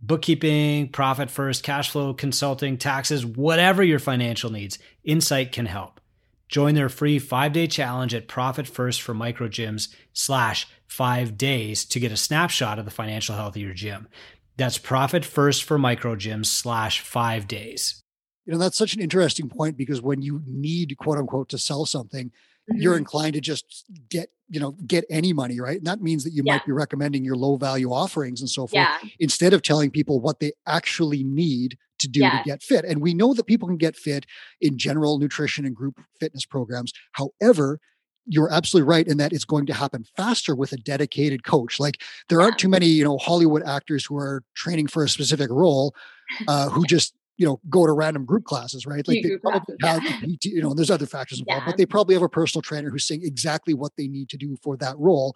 Bookkeeping, 0.00 0.90
profit 0.90 1.32
first, 1.32 1.64
cash 1.64 1.90
flow, 1.90 2.14
consulting, 2.14 2.78
taxes, 2.78 3.26
whatever 3.26 3.82
your 3.82 3.98
financial 3.98 4.52
needs, 4.52 4.78
Insight 5.02 5.50
can 5.50 5.66
help. 5.66 6.00
Join 6.48 6.76
their 6.76 6.88
free 6.88 7.18
five-day 7.18 7.66
challenge 7.66 8.14
at 8.14 8.28
Profit 8.28 8.68
First 8.68 9.02
for 9.02 9.14
Micro 9.14 9.48
Gyms 9.48 9.92
slash 10.12 10.68
five 10.86 11.36
days 11.36 11.84
to 11.86 11.98
get 11.98 12.12
a 12.12 12.16
snapshot 12.16 12.78
of 12.78 12.84
the 12.84 12.92
financial 12.92 13.34
health 13.34 13.56
of 13.56 13.62
your 13.62 13.74
gym. 13.74 14.06
That's 14.56 14.78
Profit 14.78 15.24
First 15.24 15.64
for 15.64 15.78
Micro 15.78 16.14
Gyms 16.14 16.46
slash 16.46 17.00
five 17.00 17.48
days. 17.48 18.02
You 18.44 18.52
know, 18.52 18.58
that's 18.58 18.76
such 18.76 18.94
an 18.94 19.00
interesting 19.00 19.48
point 19.48 19.76
because 19.76 20.02
when 20.02 20.22
you 20.22 20.42
need 20.46 20.96
quote 20.98 21.18
unquote 21.18 21.48
to 21.50 21.58
sell 21.58 21.86
something, 21.86 22.26
mm-hmm. 22.26 22.80
you're 22.80 22.96
inclined 22.96 23.34
to 23.34 23.40
just 23.40 23.84
get, 24.08 24.30
you 24.48 24.60
know, 24.60 24.72
get 24.86 25.04
any 25.08 25.32
money, 25.32 25.60
right? 25.60 25.78
And 25.78 25.86
that 25.86 26.02
means 26.02 26.24
that 26.24 26.32
you 26.32 26.42
yeah. 26.44 26.54
might 26.54 26.66
be 26.66 26.72
recommending 26.72 27.24
your 27.24 27.36
low 27.36 27.56
value 27.56 27.90
offerings 27.92 28.40
and 28.40 28.50
so 28.50 28.62
forth 28.62 28.72
yeah. 28.74 28.98
instead 29.20 29.52
of 29.52 29.62
telling 29.62 29.90
people 29.90 30.20
what 30.20 30.40
they 30.40 30.52
actually 30.66 31.22
need 31.22 31.78
to 32.00 32.08
do 32.08 32.20
yeah. 32.20 32.38
to 32.38 32.44
get 32.44 32.62
fit. 32.62 32.84
And 32.84 33.00
we 33.00 33.14
know 33.14 33.32
that 33.32 33.46
people 33.46 33.68
can 33.68 33.78
get 33.78 33.96
fit 33.96 34.26
in 34.60 34.76
general 34.76 35.18
nutrition 35.18 35.64
and 35.64 35.74
group 35.74 36.00
fitness 36.20 36.44
programs. 36.44 36.92
However, 37.12 37.78
you're 38.26 38.52
absolutely 38.52 38.88
right 38.88 39.06
in 39.06 39.16
that 39.18 39.32
it's 39.32 39.44
going 39.44 39.66
to 39.66 39.74
happen 39.74 40.04
faster 40.16 40.54
with 40.54 40.72
a 40.72 40.76
dedicated 40.76 41.44
coach. 41.44 41.80
Like 41.80 42.00
there 42.28 42.40
aren't 42.40 42.58
too 42.58 42.68
many, 42.68 42.86
you 42.86 43.04
know, 43.04 43.18
Hollywood 43.18 43.62
actors 43.64 44.04
who 44.04 44.16
are 44.16 44.42
training 44.54 44.86
for 44.86 45.02
a 45.04 45.08
specific 45.08 45.50
role 45.50 45.94
uh, 46.48 46.68
who 46.68 46.86
just 46.86 47.14
you 47.38 47.46
know 47.46 47.60
go 47.68 47.86
to 47.86 47.92
random 47.92 48.24
group 48.24 48.44
classes 48.44 48.86
right? 48.86 49.06
Like 49.08 49.22
they 49.22 49.36
probably 49.38 49.76
have 49.82 50.02
PT, 50.02 50.44
you 50.46 50.62
know 50.62 50.70
and 50.70 50.78
there's 50.78 50.90
other 50.90 51.06
factors 51.06 51.40
involved 51.40 51.62
yeah. 51.62 51.66
but 51.66 51.76
they 51.76 51.86
probably 51.86 52.14
have 52.14 52.22
a 52.22 52.28
personal 52.28 52.62
trainer 52.62 52.90
who's 52.90 53.06
saying 53.06 53.22
exactly 53.24 53.74
what 53.74 53.92
they 53.96 54.06
need 54.06 54.28
to 54.30 54.36
do 54.36 54.56
for 54.62 54.76
that 54.76 54.96
role. 54.98 55.34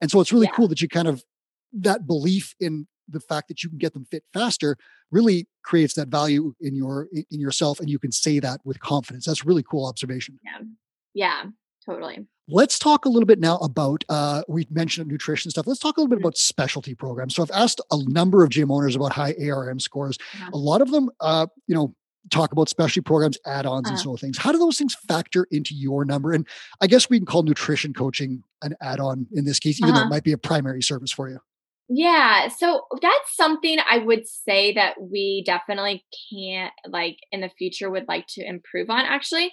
And 0.00 0.10
so 0.10 0.20
it's 0.20 0.32
really 0.32 0.46
yeah. 0.46 0.54
cool 0.54 0.68
that 0.68 0.80
you 0.80 0.88
kind 0.88 1.08
of 1.08 1.24
that 1.72 2.06
belief 2.06 2.54
in 2.60 2.86
the 3.08 3.20
fact 3.20 3.48
that 3.48 3.62
you 3.62 3.70
can 3.70 3.78
get 3.78 3.94
them 3.94 4.04
fit 4.04 4.22
faster 4.32 4.76
really 5.10 5.48
creates 5.64 5.94
that 5.94 6.08
value 6.08 6.54
in 6.60 6.76
your 6.76 7.08
in 7.12 7.40
yourself 7.40 7.80
and 7.80 7.88
you 7.88 7.98
can 7.98 8.12
say 8.12 8.38
that 8.38 8.60
with 8.64 8.78
confidence. 8.80 9.24
That's 9.24 9.44
really 9.44 9.64
cool 9.68 9.86
observation. 9.86 10.38
Yeah. 10.44 10.60
Yeah 11.14 11.50
totally 11.88 12.26
let's 12.48 12.78
talk 12.78 13.04
a 13.04 13.08
little 13.08 13.26
bit 13.26 13.38
now 13.38 13.56
about 13.58 14.04
uh, 14.08 14.42
we 14.48 14.66
mentioned 14.70 15.08
nutrition 15.08 15.50
stuff 15.50 15.66
let's 15.66 15.80
talk 15.80 15.96
a 15.96 16.00
little 16.00 16.08
bit 16.08 16.16
mm-hmm. 16.16 16.26
about 16.26 16.36
specialty 16.36 16.94
programs 16.94 17.34
so 17.34 17.42
i've 17.42 17.50
asked 17.52 17.80
a 17.90 17.98
number 18.08 18.42
of 18.42 18.50
gym 18.50 18.70
owners 18.70 18.96
about 18.96 19.12
high 19.12 19.34
arm 19.50 19.78
scores 19.78 20.18
yeah. 20.38 20.48
a 20.52 20.56
lot 20.56 20.80
of 20.80 20.90
them 20.90 21.10
uh, 21.20 21.46
you 21.66 21.74
know 21.74 21.94
talk 22.30 22.52
about 22.52 22.68
specialty 22.68 23.00
programs 23.00 23.38
add-ons 23.46 23.86
uh 23.86 23.90
and 23.90 23.98
uh-huh. 23.98 24.04
so 24.04 24.16
things 24.16 24.36
how 24.36 24.52
do 24.52 24.58
those 24.58 24.76
things 24.76 24.94
factor 25.08 25.46
into 25.50 25.74
your 25.74 26.04
number 26.04 26.32
and 26.32 26.46
i 26.80 26.86
guess 26.86 27.08
we 27.08 27.18
can 27.18 27.26
call 27.26 27.42
nutrition 27.42 27.94
coaching 27.94 28.42
an 28.62 28.74
add-on 28.80 29.26
in 29.32 29.44
this 29.44 29.58
case 29.58 29.80
even 29.80 29.90
uh-huh. 29.90 29.96
though 29.96 30.00
it 30.00 30.04
uh-huh. 30.04 30.10
might 30.10 30.24
be 30.24 30.32
a 30.32 30.38
primary 30.38 30.82
service 30.82 31.12
for 31.12 31.28
you 31.28 31.38
yeah, 31.90 32.48
so 32.48 32.82
that's 33.00 33.34
something 33.34 33.78
I 33.90 33.98
would 33.98 34.28
say 34.28 34.74
that 34.74 35.00
we 35.00 35.42
definitely 35.46 36.04
can't 36.30 36.72
like 36.86 37.16
in 37.32 37.40
the 37.40 37.48
future 37.48 37.88
would 37.88 38.06
like 38.06 38.26
to 38.34 38.46
improve 38.46 38.90
on 38.90 39.06
actually. 39.06 39.50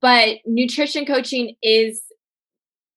But 0.00 0.38
nutrition 0.46 1.04
coaching 1.04 1.54
is 1.62 2.02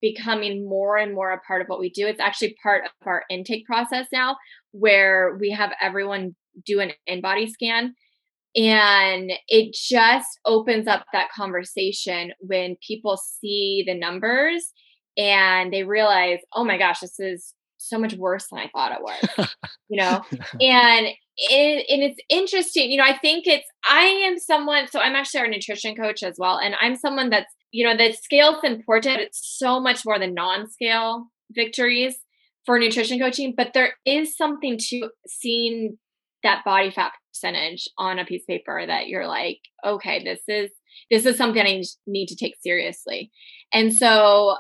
becoming 0.02 0.68
more 0.68 0.98
and 0.98 1.14
more 1.14 1.32
a 1.32 1.40
part 1.40 1.62
of 1.62 1.68
what 1.68 1.80
we 1.80 1.90
do. 1.90 2.08
It's 2.08 2.20
actually 2.20 2.56
part 2.62 2.86
of 2.86 2.92
our 3.06 3.24
intake 3.30 3.66
process 3.66 4.08
now, 4.12 4.36
where 4.72 5.38
we 5.40 5.52
have 5.52 5.72
everyone 5.82 6.36
do 6.66 6.80
an 6.80 6.92
InBody 7.08 7.50
scan. 7.50 7.94
And 8.56 9.32
it 9.48 9.74
just 9.74 10.28
opens 10.46 10.88
up 10.88 11.06
that 11.14 11.32
conversation 11.32 12.34
when 12.40 12.76
people 12.86 13.18
see 13.18 13.84
the 13.88 13.98
numbers 13.98 14.74
and 15.18 15.72
they 15.72 15.84
realize, 15.84 16.40
oh 16.54 16.66
my 16.66 16.78
gosh, 16.78 17.00
this 17.00 17.20
is 17.20 17.54
so 17.78 17.98
much 17.98 18.14
worse 18.14 18.48
than 18.52 18.60
I 18.60 18.70
thought 18.74 18.92
it 18.92 19.02
was, 19.02 19.56
you 19.90 19.98
know? 20.02 20.22
and 20.62 21.08
and 21.50 22.04
it's 22.04 22.20
interesting, 22.30 22.92
you 22.92 22.98
know, 22.98 23.06
I 23.06 23.18
think 23.18 23.48
it's, 23.48 23.68
I 23.86 24.04
am 24.04 24.38
someone, 24.38 24.88
so 24.88 25.00
I'm 25.00 25.16
actually 25.16 25.42
our 25.42 25.48
nutrition 25.48 25.96
coach 25.96 26.24
as 26.24 26.36
well. 26.38 26.58
And 26.58 26.76
I'm 26.80 26.96
someone 26.96 27.30
that's, 27.30 27.54
you 27.72 27.86
know, 27.86 27.96
the 27.96 28.14
scale 28.14 28.56
is 28.56 28.64
important. 28.64 29.22
It's 29.22 29.58
so 29.58 29.80
much 29.80 30.06
more 30.06 30.20
than 30.20 30.34
non 30.34 30.70
scale 30.70 31.28
victories 31.52 32.16
for 32.66 32.78
nutrition 32.78 33.18
coaching, 33.18 33.54
but 33.56 33.72
there 33.74 33.96
is 34.06 34.36
something 34.36 34.78
to 34.90 35.10
seeing 35.26 35.98
that 36.44 36.64
body 36.66 36.92
fat 36.92 37.14
percentage 37.30 37.88
on 37.98 38.20
a 38.20 38.26
piece 38.26 38.44
of 38.44 38.48
paper 38.48 38.86
that 38.86 39.08
you're 39.08 39.28
like, 39.28 39.60
okay, 39.86 40.24
this 40.24 40.42
is, 40.48 40.70
this 41.10 41.26
is 41.26 41.38
something 41.38 41.62
I 41.62 41.82
need 42.06 42.28
to 42.28 42.36
take 42.36 42.56
seriously. 42.62 43.32
And 43.74 43.94
so 43.94 44.58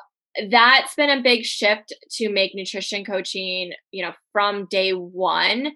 that's 0.49 0.95
been 0.95 1.09
a 1.09 1.21
big 1.21 1.43
shift 1.43 1.93
to 2.11 2.29
make 2.29 2.55
nutrition 2.55 3.03
coaching, 3.03 3.71
you 3.91 4.03
know, 4.03 4.13
from 4.31 4.67
day 4.69 4.91
one. 4.91 5.71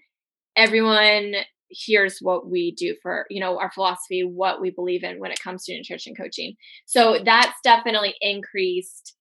Everyone 0.55 1.35
hears 1.69 2.19
what 2.21 2.49
we 2.49 2.71
do 2.71 2.95
for, 3.01 3.25
you 3.29 3.39
know, 3.39 3.59
our 3.59 3.71
philosophy, 3.71 4.23
what 4.23 4.61
we 4.61 4.69
believe 4.69 5.03
in 5.03 5.19
when 5.19 5.31
it 5.31 5.41
comes 5.41 5.65
to 5.65 5.75
nutrition 5.75 6.15
coaching. 6.15 6.55
So 6.85 7.19
that's 7.25 7.57
definitely 7.63 8.15
increased 8.21 9.15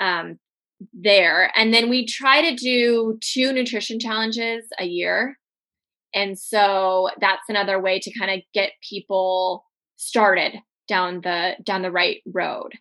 um, 0.00 0.38
there. 0.92 1.52
And 1.54 1.72
then 1.72 1.88
we 1.88 2.06
try 2.06 2.50
to 2.50 2.56
do 2.56 3.18
two 3.20 3.52
nutrition 3.52 4.00
challenges 4.00 4.64
a 4.78 4.84
year. 4.84 5.38
And 6.14 6.38
so 6.38 7.08
that's 7.20 7.48
another 7.48 7.80
way 7.80 7.98
to 8.00 8.18
kind 8.18 8.30
of 8.30 8.40
get 8.52 8.72
people 8.88 9.64
started 9.96 10.54
down 10.88 11.20
the 11.22 11.54
down 11.64 11.82
the 11.82 11.90
right 11.90 12.20
road. 12.26 12.72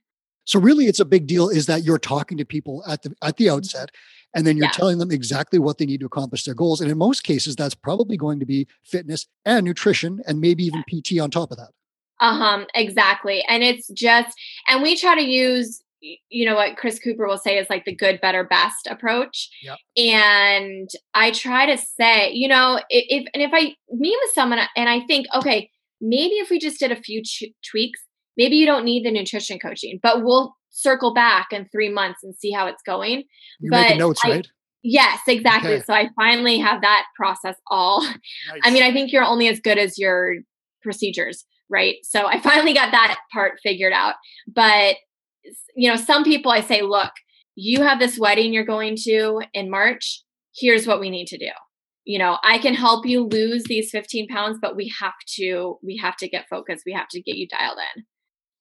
So 0.46 0.60
really 0.60 0.86
it's 0.86 1.00
a 1.00 1.06
big 1.06 1.28
deal 1.28 1.50
is 1.50 1.68
that 1.68 1.84
you're 1.84 2.00
talking 2.00 2.38
to 2.38 2.46
people 2.46 2.84
at 2.88 3.04
the 3.04 3.14
at 3.22 3.38
the 3.38 3.50
outset 3.50 3.92
and 4.34 4.46
then 4.46 4.58
you're 4.58 4.66
yeah. 4.66 4.72
telling 4.72 4.98
them 4.98 5.12
exactly 5.12 5.60
what 5.60 5.78
they 5.78 5.86
need 5.86 6.00
to 6.00 6.06
accomplish 6.06 6.44
their 6.46 6.56
goals 6.56 6.82
and 6.82 6.90
in 6.90 6.98
most 6.98 7.24
cases 7.24 7.56
that's 7.56 7.76
probably 7.76 8.18
going 8.18 8.40
to 8.40 8.46
be 8.46 8.68
fitness 8.84 9.28
and 9.46 9.66
nutrition 9.66 10.22
and 10.28 10.40
maybe 10.40 10.64
even 10.64 10.84
PT 10.84 11.20
on 11.20 11.30
top 11.32 11.52
of 11.52 11.58
that. 11.58 11.70
Uh-huh, 12.20 12.66
exactly. 12.76 13.44
And 13.48 13.64
it's 13.64 13.88
just 13.90 14.38
and 14.68 14.84
we 14.84 14.96
try 14.96 15.16
to 15.16 15.24
use 15.24 15.82
you 16.02 16.46
know 16.46 16.56
what 16.56 16.78
Chris 16.78 17.00
Cooper 17.00 17.28
will 17.28 17.38
say 17.38 17.58
is 17.58 17.70
like 17.70 17.86
the 17.86 17.96
good, 17.96 18.20
better, 18.22 18.44
best 18.44 18.88
approach. 18.90 19.50
Yep. 19.62 19.78
And 19.98 20.90
I 21.14 21.32
try 21.32 21.68
to 21.68 21.78
say, 21.78 22.32
you 22.32 22.48
know, 22.48 22.82
if 22.90 23.28
and 23.34 23.44
if 23.44 23.52
I 23.54 23.76
meet 23.92 24.18
with 24.24 24.32
someone 24.34 24.60
and 24.76 24.90
I 24.90 25.02
think, 25.02 25.28
okay, 25.36 25.70
maybe 26.00 26.36
if 26.36 26.50
we 26.50 26.60
just 26.60 26.80
did 26.80 26.92
a 26.92 26.96
few 26.96 27.22
ch- 27.24 27.44
tweaks, 27.70 28.02
maybe 28.36 28.56
you 28.56 28.66
don't 28.66 28.86
need 28.86 29.06
the 29.06 29.12
nutrition 29.12 29.60
coaching, 29.60 30.00
but 30.02 30.24
we'll 30.24 30.56
circle 30.72 31.14
back 31.14 31.48
in 31.52 31.68
three 31.72 31.90
months 31.90 32.24
and 32.24 32.36
see 32.36 32.52
how 32.52 32.68
it's 32.68 32.82
going. 32.84 33.24
You're 33.60 33.72
but 33.72 33.98
notes, 33.98 34.22
I, 34.26 34.30
right? 34.30 34.48
Yes, 34.84 35.20
exactly. 35.28 35.74
Okay. 35.76 35.84
So 35.84 35.94
I 35.94 36.10
finally 36.16 36.58
have 36.58 36.82
that 36.82 37.06
process 37.16 37.56
all. 37.70 38.02
Nice. 38.02 38.62
I 38.64 38.72
mean, 38.72 38.84
I 38.84 38.92
think 38.92 39.12
you're 39.12 39.24
only 39.24 39.48
as 39.48 39.60
good 39.60 39.78
as 39.78 40.00
your 40.00 40.36
procedures, 40.82 41.46
right? 41.70 41.98
So 42.04 42.26
I 42.26 42.40
finally 42.42 42.74
got 42.74 42.92
that 42.92 43.18
part 43.32 43.60
figured 43.62 43.94
out. 43.94 44.16
But 44.48 44.96
you 45.76 45.90
know, 45.90 45.96
some 45.96 46.24
people 46.24 46.52
I 46.52 46.62
say, 46.62 46.82
look, 46.82 47.12
you 47.56 47.84
have 47.84 48.00
this 48.00 48.18
wedding 48.18 48.54
you're 48.54 48.66
going 48.66 48.96
to 49.04 49.42
in 49.54 49.70
March. 49.70 50.24
Here's 50.56 50.88
what 50.88 51.00
we 51.00 51.10
need 51.10 51.28
to 51.28 51.38
do 51.38 51.52
you 52.06 52.18
know 52.18 52.38
i 52.44 52.58
can 52.58 52.74
help 52.74 53.06
you 53.06 53.24
lose 53.24 53.64
these 53.66 53.90
15 53.92 54.28
pounds 54.28 54.58
but 54.62 54.76
we 54.76 54.92
have 55.00 55.14
to 55.36 55.78
we 55.84 55.98
have 55.98 56.18
to 56.18 56.28
get 56.28 56.48
focused 56.50 56.84
we 56.86 56.94
have 56.94 57.08
to 57.10 57.22
get 57.22 57.36
you 57.36 57.48
dialed 57.48 57.78
in 57.96 58.04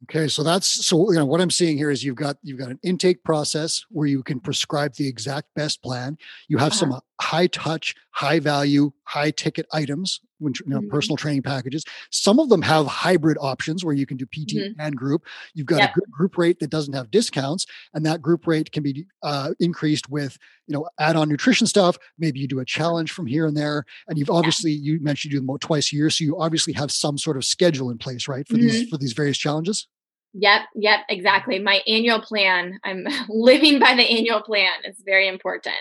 Okay, 0.05 0.29
so 0.29 0.43
that's 0.43 0.87
so 0.87 1.11
you 1.13 1.19
know 1.19 1.27
what 1.27 1.43
I'm 1.43 1.51
seeing 1.51 1.77
here 1.77 1.91
is 1.91 2.03
you've 2.03 2.17
got 2.17 2.37
you've 2.43 2.59
got 2.59 2.71
an 2.71 2.79
intake 2.83 3.23
process 3.23 3.85
where 3.91 4.07
you 4.07 4.23
can 4.23 4.41
prescribe 4.41 4.95
the 4.95 5.07
exact 5.07 5.49
best 5.55 5.83
plan. 5.83 6.17
You 6.49 6.57
have 6.57 6.69
uh-huh. 6.69 6.79
some 6.79 6.93
uh, 6.93 7.01
high 7.21 7.47
touch, 7.47 7.95
high 8.13 8.41
value, 8.41 8.93
high 9.05 9.31
ticket 9.31 9.67
items, 9.73 10.21
you 10.41 10.51
know, 10.67 10.79
mm-hmm. 10.79 10.89
personal 10.89 11.17
training 11.17 11.43
packages. 11.43 11.85
Some 12.11 12.39
of 12.39 12.49
them 12.49 12.63
have 12.63 12.87
hybrid 12.87 13.37
options 13.41 13.85
where 13.85 13.95
you 13.95 14.07
can 14.07 14.17
do 14.17 14.27
PT 14.27 14.57
mm-hmm. 14.57 14.81
and 14.81 14.97
group. 14.97 15.25
You've 15.55 15.67
got 15.67 15.81
yep. 15.81 15.91
a 15.91 16.01
good 16.01 16.11
group 16.11 16.39
rate 16.39 16.59
that 16.61 16.71
doesn't 16.71 16.95
have 16.95 17.11
discounts, 17.11 17.67
and 17.95 18.05
that 18.07 18.23
group 18.23 18.47
rate 18.47 18.73
can 18.73 18.83
be 18.83 19.07
uh, 19.23 19.53
increased 19.61 20.09
with 20.09 20.39
you 20.67 20.75
know 20.75 20.89
add-on 20.99 21.29
nutrition 21.29 21.67
stuff. 21.67 21.99
Maybe 22.19 22.41
you 22.41 22.49
do 22.49 22.61
a 22.61 22.65
challenge 22.65 23.13
from 23.13 23.27
here 23.27 23.47
and 23.47 23.57
there, 23.57 23.85
and 24.09 24.19
you've 24.19 24.31
obviously 24.31 24.73
yeah. 24.73 24.93
you 24.93 25.01
mentioned 25.01 25.33
you 25.33 25.41
do 25.41 25.47
them 25.47 25.59
twice 25.59 25.93
a 25.93 25.97
year, 25.97 26.11
so 26.11 26.25
you 26.25 26.41
obviously 26.41 26.73
have 26.75 26.91
some 26.91 27.19
sort 27.19 27.37
of 27.37 27.45
schedule 27.45 27.91
in 27.91 27.99
place, 27.99 28.29
right, 28.29 28.47
for 28.49 28.55
mm-hmm. 28.55 28.69
these 28.69 28.89
for 28.89 28.97
these 28.97 29.13
various 29.13 29.39
challenges. 29.39 29.87
Yep, 30.33 30.61
yep, 30.77 31.01
exactly. 31.09 31.59
My 31.59 31.81
annual 31.87 32.21
plan. 32.21 32.79
I'm 32.85 33.05
living 33.29 33.79
by 33.79 33.95
the 33.95 34.03
annual 34.03 34.43
plan. 34.43 34.73
It's 34.85 35.03
very 35.03 35.29
important. 35.29 35.75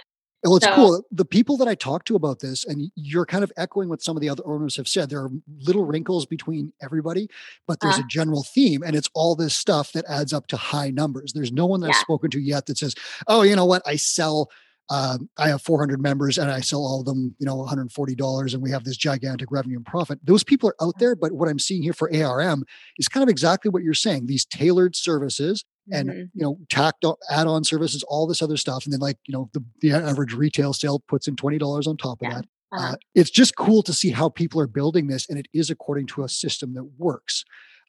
Well, 0.44 0.56
it's 0.56 0.66
so, 0.66 0.76
cool. 0.76 1.04
The 1.12 1.26
people 1.26 1.58
that 1.58 1.68
I 1.68 1.76
talk 1.76 2.06
to 2.06 2.16
about 2.16 2.40
this, 2.40 2.64
and 2.64 2.92
you're 2.96 3.26
kind 3.26 3.44
of 3.44 3.52
echoing 3.58 3.90
what 3.90 4.02
some 4.02 4.16
of 4.16 4.22
the 4.22 4.30
other 4.30 4.44
owners 4.46 4.78
have 4.78 4.88
said. 4.88 5.10
There 5.10 5.22
are 5.22 5.32
little 5.62 5.86
wrinkles 5.86 6.26
between 6.26 6.72
everybody, 6.82 7.28
but 7.68 7.82
there's 7.82 7.98
uh, 7.98 8.04
a 8.04 8.08
general 8.10 8.44
theme, 8.44 8.82
and 8.82 8.96
it's 8.96 9.10
all 9.14 9.36
this 9.36 9.54
stuff 9.54 9.92
that 9.92 10.06
adds 10.08 10.32
up 10.32 10.48
to 10.48 10.58
high 10.58 10.92
numbers. 10.92 11.34
There's 11.34 11.52
no 11.52 11.66
one 11.66 11.82
that 11.82 11.88
yeah. 11.88 11.96
I've 11.96 12.02
spoken 12.02 12.30
to 12.32 12.40
yet 12.40 12.68
that 12.68 12.78
says, 12.78 12.96
"Oh, 13.28 13.42
you 13.42 13.56
know 13.56 13.66
what? 13.66 13.82
I 13.86 13.98
sell 13.98 14.50
um, 14.92 15.30
I 15.38 15.50
have 15.50 15.62
400 15.62 16.02
members 16.02 16.38
and 16.38 16.50
I 16.50 16.62
sell 16.62 16.80
all 16.80 17.02
of 17.02 17.06
them, 17.06 17.36
you 17.38 17.46
know, 17.46 17.58
$140 17.58 18.54
and 18.54 18.64
we 18.64 18.72
have 18.72 18.84
this 18.86 18.98
gigantic 18.98 19.52
revenue 19.52 19.78
and 19.78 19.86
profit. 19.86 20.20
Those 20.24 20.44
people 20.44 20.70
are 20.70 20.76
out 20.82 20.98
there, 21.00 21.16
but 21.16 21.34
what 21.34 21.48
I'm 21.48 21.60
seeing 21.60 21.84
here 21.84 21.94
for 21.94 22.12
ARM 22.14 22.64
is 22.98 23.08
kind 23.08 23.22
of 23.24 23.30
exactly 23.30 23.70
what 23.70 23.84
you're 23.84 23.94
saying. 23.94 24.26
These 24.26 24.46
tailored 24.46 24.96
services 24.96 25.64
and 25.92 26.10
mm-hmm. 26.10 26.20
you 26.34 26.44
know, 26.44 26.58
tacked 26.70 27.06
add-on 27.30 27.64
services, 27.64 28.04
all 28.04 28.28
this 28.28 28.42
other 28.42 28.58
stuff, 28.58 28.86
and 28.86 28.94
then 28.94 29.00
like 29.00 29.18
you 29.26 29.34
know, 29.34 29.50
the, 29.54 29.64
the 29.82 29.92
average 29.92 30.34
retail 30.34 30.74
sale 30.74 31.00
puts 31.08 31.28
in 31.28 31.36
twenty 31.36 31.58
dollars 31.58 31.88
on 31.88 31.98
top 31.98 32.22
of 32.22 32.32
that. 32.32 32.46
Uh-huh. 32.72 32.94
Uh, 32.94 32.96
it's 33.16 33.32
just 33.32 33.56
cool 33.56 33.82
to 33.84 33.94
see 33.94 34.12
how 34.12 34.30
people 34.30 34.62
are 34.62 34.68
building 34.68 35.08
this, 35.08 35.30
and 35.30 35.40
it 35.40 35.48
is 35.54 35.70
according 35.70 36.08
to 36.08 36.24
a 36.24 36.30
system 36.30 36.74
that 36.76 36.84
works. 36.98 37.44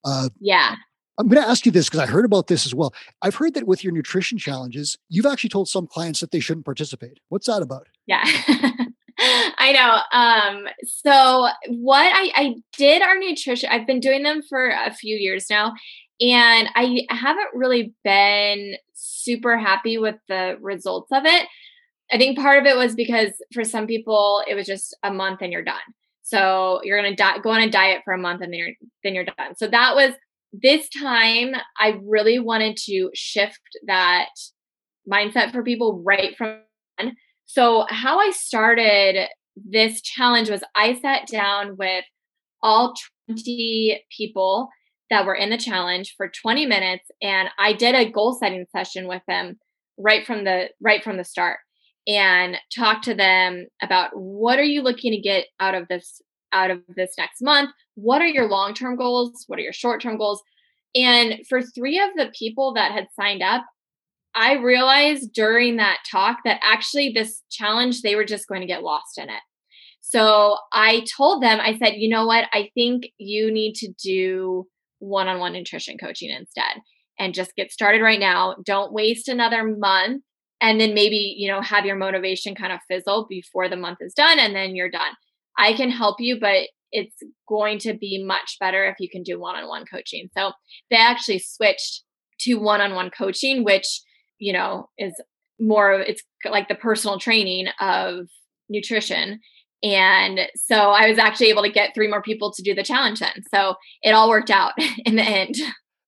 Uh, 0.04 0.30
yeah, 0.40 0.76
I'm 1.20 1.28
going 1.28 1.42
to 1.42 1.48
ask 1.48 1.66
you 1.66 1.72
this 1.72 1.86
because 1.86 2.00
I 2.00 2.06
heard 2.06 2.24
about 2.24 2.46
this 2.46 2.64
as 2.64 2.74
well. 2.74 2.94
I've 3.20 3.34
heard 3.34 3.52
that 3.52 3.66
with 3.66 3.84
your 3.84 3.92
nutrition 3.92 4.38
challenges, 4.38 4.96
you've 5.10 5.26
actually 5.26 5.50
told 5.50 5.68
some 5.68 5.86
clients 5.86 6.20
that 6.20 6.30
they 6.30 6.40
shouldn't 6.40 6.64
participate. 6.64 7.20
What's 7.28 7.46
that 7.46 7.60
about? 7.60 7.88
Yeah. 8.06 8.22
I 9.18 9.72
know. 9.72 10.18
Um, 10.18 10.66
so 10.82 11.48
what 11.68 12.10
I, 12.14 12.32
I 12.34 12.54
did 12.78 13.02
our 13.02 13.18
nutrition, 13.18 13.68
I've 13.70 13.86
been 13.86 14.00
doing 14.00 14.22
them 14.22 14.40
for 14.40 14.70
a 14.70 14.94
few 14.94 15.14
years 15.16 15.46
now, 15.50 15.74
and 16.20 16.68
I 16.74 17.06
haven't 17.10 17.48
really 17.54 17.94
been 18.04 18.74
super 18.94 19.56
happy 19.56 19.98
with 19.98 20.16
the 20.28 20.56
results 20.60 21.10
of 21.12 21.24
it. 21.24 21.46
I 22.12 22.18
think 22.18 22.38
part 22.38 22.58
of 22.58 22.66
it 22.66 22.76
was 22.76 22.94
because 22.94 23.30
for 23.54 23.64
some 23.64 23.86
people 23.86 24.42
it 24.48 24.54
was 24.54 24.66
just 24.66 24.96
a 25.02 25.12
month 25.12 25.40
and 25.42 25.52
you're 25.52 25.64
done. 25.64 25.76
So 26.22 26.80
you're 26.84 27.00
gonna 27.00 27.16
di- 27.16 27.38
go 27.42 27.50
on 27.50 27.62
a 27.62 27.70
diet 27.70 28.02
for 28.04 28.12
a 28.12 28.18
month 28.18 28.42
and 28.42 28.52
then 28.52 28.58
you're 28.58 28.74
then 29.02 29.14
you're 29.14 29.24
done. 29.24 29.56
So 29.56 29.66
that 29.68 29.94
was 29.94 30.14
this 30.52 30.88
time 30.88 31.54
I 31.78 32.00
really 32.04 32.38
wanted 32.38 32.76
to 32.86 33.10
shift 33.14 33.60
that 33.86 34.28
mindset 35.10 35.52
for 35.52 35.62
people 35.62 36.02
right 36.04 36.36
from 36.36 36.58
so 37.46 37.84
how 37.88 38.20
I 38.20 38.30
started 38.30 39.26
this 39.56 40.00
challenge 40.02 40.50
was 40.50 40.62
I 40.76 41.00
sat 41.00 41.26
down 41.26 41.76
with 41.76 42.04
all 42.62 42.94
20 43.26 44.04
people 44.16 44.68
that 45.10 45.26
were 45.26 45.34
in 45.34 45.50
the 45.50 45.58
challenge 45.58 46.14
for 46.16 46.28
20 46.28 46.66
minutes 46.66 47.10
and 47.20 47.48
I 47.58 47.72
did 47.72 47.94
a 47.94 48.10
goal 48.10 48.38
setting 48.40 48.64
session 48.74 49.08
with 49.08 49.22
them 49.26 49.58
right 49.98 50.24
from 50.26 50.44
the 50.44 50.70
right 50.80 51.02
from 51.02 51.16
the 51.16 51.24
start 51.24 51.58
and 52.06 52.56
talked 52.74 53.04
to 53.04 53.14
them 53.14 53.66
about 53.82 54.10
what 54.14 54.58
are 54.58 54.64
you 54.64 54.82
looking 54.82 55.12
to 55.12 55.20
get 55.20 55.46
out 55.58 55.74
of 55.74 55.88
this 55.88 56.22
out 56.52 56.70
of 56.70 56.80
this 56.96 57.12
next 57.18 57.42
month? 57.42 57.70
What 57.94 58.22
are 58.22 58.26
your 58.26 58.48
long 58.48 58.74
term 58.74 58.96
goals? 58.96 59.44
What 59.46 59.58
are 59.58 59.62
your 59.62 59.72
short 59.72 60.00
term 60.02 60.18
goals? 60.18 60.42
And 60.94 61.40
for 61.48 61.62
three 61.62 62.00
of 62.00 62.10
the 62.16 62.32
people 62.36 62.74
that 62.74 62.92
had 62.92 63.06
signed 63.14 63.42
up, 63.42 63.64
I 64.34 64.54
realized 64.54 65.32
during 65.32 65.76
that 65.76 65.98
talk 66.10 66.38
that 66.44 66.60
actually 66.62 67.12
this 67.14 67.42
challenge, 67.50 68.02
they 68.02 68.16
were 68.16 68.24
just 68.24 68.48
going 68.48 68.60
to 68.60 68.66
get 68.66 68.82
lost 68.82 69.18
in 69.18 69.28
it. 69.28 69.42
So 70.00 70.56
I 70.72 71.04
told 71.16 71.42
them, 71.42 71.60
I 71.60 71.78
said, 71.78 71.94
you 71.96 72.08
know 72.08 72.26
what? 72.26 72.46
I 72.52 72.70
think 72.74 73.04
you 73.18 73.52
need 73.52 73.74
to 73.76 73.92
do 74.02 74.66
one 75.00 75.28
on 75.28 75.40
one 75.40 75.52
nutrition 75.52 75.98
coaching 75.98 76.30
instead 76.30 76.80
and 77.18 77.34
just 77.34 77.56
get 77.56 77.72
started 77.72 78.00
right 78.02 78.20
now. 78.20 78.54
Don't 78.64 78.92
waste 78.92 79.28
another 79.28 79.64
month 79.64 80.22
and 80.60 80.80
then 80.80 80.94
maybe, 80.94 81.34
you 81.36 81.50
know, 81.50 81.60
have 81.60 81.84
your 81.84 81.96
motivation 81.96 82.54
kind 82.54 82.72
of 82.72 82.80
fizzle 82.88 83.26
before 83.28 83.68
the 83.68 83.76
month 83.76 83.98
is 84.00 84.14
done 84.14 84.38
and 84.38 84.54
then 84.54 84.76
you're 84.76 84.90
done. 84.90 85.12
I 85.58 85.72
can 85.72 85.90
help 85.90 86.16
you, 86.20 86.38
but 86.40 86.68
it's 86.92 87.16
going 87.48 87.78
to 87.80 87.94
be 87.94 88.22
much 88.24 88.56
better 88.60 88.84
if 88.84 88.96
you 89.00 89.08
can 89.10 89.22
do 89.22 89.40
one 89.40 89.56
on 89.56 89.68
one 89.68 89.84
coaching. 89.84 90.28
So 90.36 90.52
they 90.90 90.96
actually 90.96 91.40
switched 91.40 92.04
to 92.40 92.54
one 92.54 92.80
on 92.80 92.94
one 92.94 93.10
coaching, 93.10 93.64
which 93.64 94.00
you 94.40 94.52
know, 94.52 94.88
is 94.98 95.14
more 95.60 95.92
it's 95.92 96.22
like 96.50 96.68
the 96.68 96.74
personal 96.74 97.20
training 97.20 97.68
of 97.78 98.26
nutrition. 98.68 99.38
And 99.82 100.40
so 100.56 100.90
I 100.90 101.08
was 101.08 101.18
actually 101.18 101.48
able 101.48 101.62
to 101.62 101.70
get 101.70 101.94
three 101.94 102.08
more 102.08 102.22
people 102.22 102.52
to 102.52 102.62
do 102.62 102.74
the 102.74 102.82
challenge 102.82 103.20
then. 103.20 103.42
So 103.52 103.76
it 104.02 104.10
all 104.10 104.28
worked 104.28 104.50
out 104.50 104.72
in 105.04 105.16
the 105.16 105.22
end. 105.22 105.54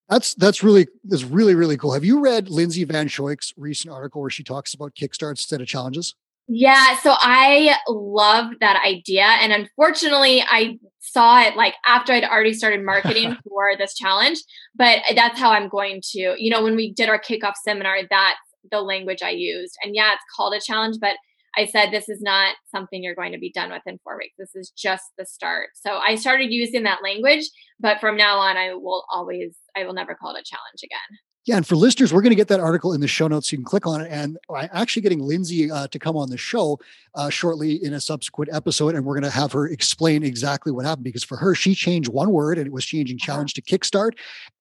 That's 0.09 0.35
that's 0.35 0.63
really 0.63 0.89
that's 1.05 1.25
really 1.25 1.55
really 1.55 1.79
cool. 1.79 1.93
Have 1.95 2.05
you 2.05 2.21
read 2.21 2.51
Lindsay 2.51 2.85
Van 2.85 3.09
Sickle's 3.09 3.55
recent 3.57 3.95
article 3.95 4.21
where 4.21 4.31
she 4.31 4.45
talks 4.45 4.75
about 4.75 4.95
kickstarts 4.95 5.31
instead 5.31 5.63
of 5.63 5.67
challenges? 5.67 6.15
Yeah, 6.49 6.99
so 6.99 7.15
I 7.17 7.77
love 7.89 8.53
that 8.61 8.83
idea, 8.87 9.23
and 9.23 9.53
unfortunately, 9.53 10.43
I 10.43 10.79
saw 10.99 11.41
it 11.41 11.57
like 11.57 11.75
after 11.87 12.13
I'd 12.13 12.25
already 12.25 12.53
started 12.53 12.83
marketing 12.85 13.37
for 13.49 13.77
this 13.79 13.95
challenge. 13.95 14.39
But 14.75 14.99
that's 15.15 15.39
how 15.39 15.53
I'm 15.53 15.69
going 15.69 16.03
to, 16.11 16.35
you 16.37 16.51
know, 16.51 16.63
when 16.63 16.77
we 16.77 16.93
did 16.93 17.09
our 17.09 17.19
kickoff 17.19 17.55
seminar, 17.65 17.99
that's 18.11 18.39
the 18.71 18.83
language 18.83 19.23
I 19.23 19.31
used, 19.31 19.79
and 19.83 19.95
yeah, 19.95 20.13
it's 20.13 20.25
called 20.37 20.53
a 20.53 20.61
challenge, 20.61 20.97
but 21.01 21.17
I 21.57 21.67
said, 21.67 21.91
this 21.91 22.09
is 22.09 22.21
not 22.23 22.55
something 22.75 23.03
you're 23.03 23.15
going 23.15 23.33
to 23.33 23.39
be 23.39 23.53
done 23.53 23.71
with 23.71 23.83
in 23.87 23.99
four 24.03 24.17
weeks. 24.17 24.35
This 24.39 24.55
is 24.55 24.73
just 24.77 25.05
the 25.19 25.27
start. 25.27 25.71
So 25.75 25.99
I 25.99 26.15
started 26.15 26.51
using 26.51 26.85
that 26.85 27.03
language, 27.03 27.45
but 27.79 28.01
from 28.01 28.17
now 28.17 28.39
on, 28.39 28.57
I 28.57 28.75
will 28.75 29.05
always, 29.13 29.57
I 29.77 29.85
will 29.85 29.93
never 29.93 30.15
call 30.15 30.35
it 30.35 30.41
a 30.41 30.45
challenge 30.45 30.83
again. 30.83 31.19
Yeah, 31.45 31.57
and 31.57 31.67
for 31.67 31.75
listeners, 31.75 32.15
we're 32.15 32.23
going 32.23 32.31
to 32.31 32.37
get 32.37 32.47
that 32.49 32.61
article 32.61 32.93
in 32.93 33.01
the 33.01 33.09
show 33.09 33.27
notes. 33.27 33.51
You 33.51 33.59
can 33.59 33.65
click 33.65 33.85
on 33.85 34.01
it. 34.01 34.09
And 34.13 34.39
I'm 34.49 34.69
actually 34.73 35.03
getting 35.03 35.19
Lindsay 35.19 35.73
uh, 35.73 35.89
to 35.89 35.99
come 35.99 36.17
on 36.17 36.31
the 36.31 36.37
show 36.37 36.79
uh, 37.17 37.31
shortly 37.31 37.85
in 37.85 37.93
a 37.95 38.01
subsequent 38.01 38.55
episode, 38.55 38.95
and 38.95 39.05
we're 39.05 39.15
going 39.15 39.25
to 39.25 39.37
have 39.37 39.51
her 39.51 39.67
explain 39.67 40.23
exactly 40.23 40.71
what 40.71 40.85
happened. 40.85 41.03
Because 41.03 41.25
for 41.25 41.37
her, 41.39 41.57
she 41.57 41.75
changed 41.75 42.09
one 42.09 42.31
word, 42.31 42.59
and 42.59 42.69
it 42.69 42.73
was 42.73 42.85
changing 42.85 43.17
uh-huh. 43.17 43.27
challenge 43.27 43.55
to 43.55 43.63
kickstart, 43.63 44.13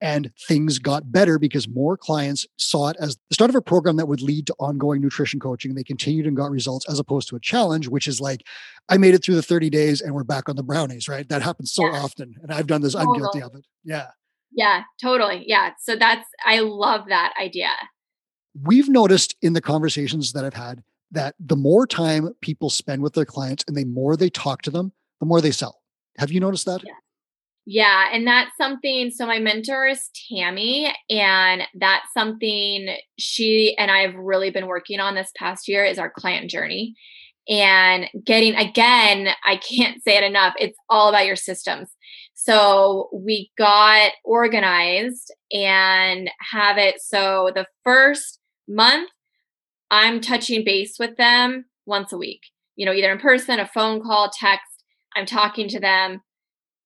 and 0.01 0.31
things 0.47 0.79
got 0.79 1.11
better 1.11 1.37
because 1.37 1.67
more 1.67 1.97
clients 1.97 2.47
saw 2.57 2.89
it 2.89 2.97
as 2.99 3.15
the 3.29 3.35
start 3.35 3.51
of 3.51 3.55
a 3.55 3.61
program 3.61 3.97
that 3.97 4.07
would 4.07 4.23
lead 4.23 4.47
to 4.47 4.55
ongoing 4.57 5.01
nutrition 5.01 5.39
coaching. 5.39 5.69
And 5.69 5.77
they 5.77 5.83
continued 5.83 6.25
and 6.25 6.35
got 6.35 6.49
results, 6.49 6.87
as 6.89 6.97
opposed 6.97 7.29
to 7.29 7.35
a 7.35 7.39
challenge, 7.39 7.89
which 7.89 8.07
is 8.07 8.19
like, 8.19 8.43
I 8.89 8.97
made 8.97 9.13
it 9.13 9.23
through 9.23 9.35
the 9.35 9.43
30 9.43 9.69
days, 9.69 10.01
and 10.01 10.15
we're 10.15 10.23
back 10.23 10.49
on 10.49 10.55
the 10.55 10.63
brownies. 10.63 11.07
Right? 11.07 11.29
That 11.29 11.43
happens 11.43 11.71
so 11.71 11.85
yeah. 11.85 12.01
often, 12.01 12.33
and 12.41 12.51
I've 12.51 12.65
done 12.65 12.81
this. 12.81 12.95
I'm 12.95 13.13
guilty 13.13 13.43
of 13.43 13.53
it. 13.53 13.67
Yeah. 13.83 14.07
Yeah, 14.51 14.83
totally. 15.01 15.43
Yeah. 15.47 15.71
So 15.79 15.95
that's, 15.95 16.27
I 16.45 16.59
love 16.59 17.05
that 17.07 17.33
idea. 17.41 17.69
We've 18.63 18.89
noticed 18.89 19.35
in 19.41 19.53
the 19.53 19.61
conversations 19.61 20.33
that 20.33 20.43
I've 20.43 20.53
had 20.53 20.83
that 21.11 21.35
the 21.39 21.55
more 21.55 21.87
time 21.87 22.33
people 22.41 22.69
spend 22.69 23.01
with 23.01 23.13
their 23.13 23.25
clients 23.25 23.63
and 23.67 23.75
the 23.75 23.85
more 23.85 24.17
they 24.17 24.29
talk 24.29 24.61
to 24.63 24.71
them, 24.71 24.91
the 25.19 25.25
more 25.25 25.41
they 25.41 25.51
sell. 25.51 25.81
Have 26.17 26.31
you 26.31 26.39
noticed 26.39 26.65
that? 26.65 26.83
Yeah. 26.85 26.93
Yeah, 27.67 28.07
and 28.11 28.25
that's 28.25 28.57
something. 28.57 29.11
So, 29.11 29.27
my 29.27 29.37
mentor 29.37 29.85
is 29.85 30.09
Tammy, 30.27 30.91
and 31.11 31.61
that's 31.79 32.11
something 32.11 32.95
she 33.19 33.75
and 33.77 33.91
I 33.91 33.99
have 33.99 34.15
really 34.15 34.49
been 34.49 34.65
working 34.65 34.99
on 34.99 35.13
this 35.13 35.31
past 35.37 35.67
year 35.67 35.85
is 35.85 35.99
our 35.99 36.09
client 36.09 36.49
journey 36.49 36.95
and 37.49 38.07
getting 38.25 38.55
again, 38.55 39.29
I 39.45 39.57
can't 39.57 40.03
say 40.03 40.17
it 40.17 40.23
enough. 40.23 40.53
It's 40.59 40.77
all 40.89 41.09
about 41.09 41.25
your 41.25 41.35
systems. 41.35 41.89
So 42.43 43.09
we 43.13 43.51
got 43.55 44.13
organized 44.25 45.31
and 45.51 46.29
have 46.51 46.79
it 46.79 46.95
so 46.99 47.51
the 47.53 47.67
first 47.83 48.39
month 48.67 49.09
I'm 49.91 50.21
touching 50.21 50.63
base 50.63 50.95
with 50.97 51.17
them 51.17 51.65
once 51.85 52.11
a 52.11 52.17
week. 52.17 52.41
You 52.75 52.87
know, 52.87 52.93
either 52.93 53.11
in 53.11 53.19
person, 53.19 53.59
a 53.59 53.67
phone 53.67 54.01
call, 54.01 54.31
text. 54.33 54.83
I'm 55.15 55.27
talking 55.27 55.67
to 55.67 55.79
them 55.79 56.21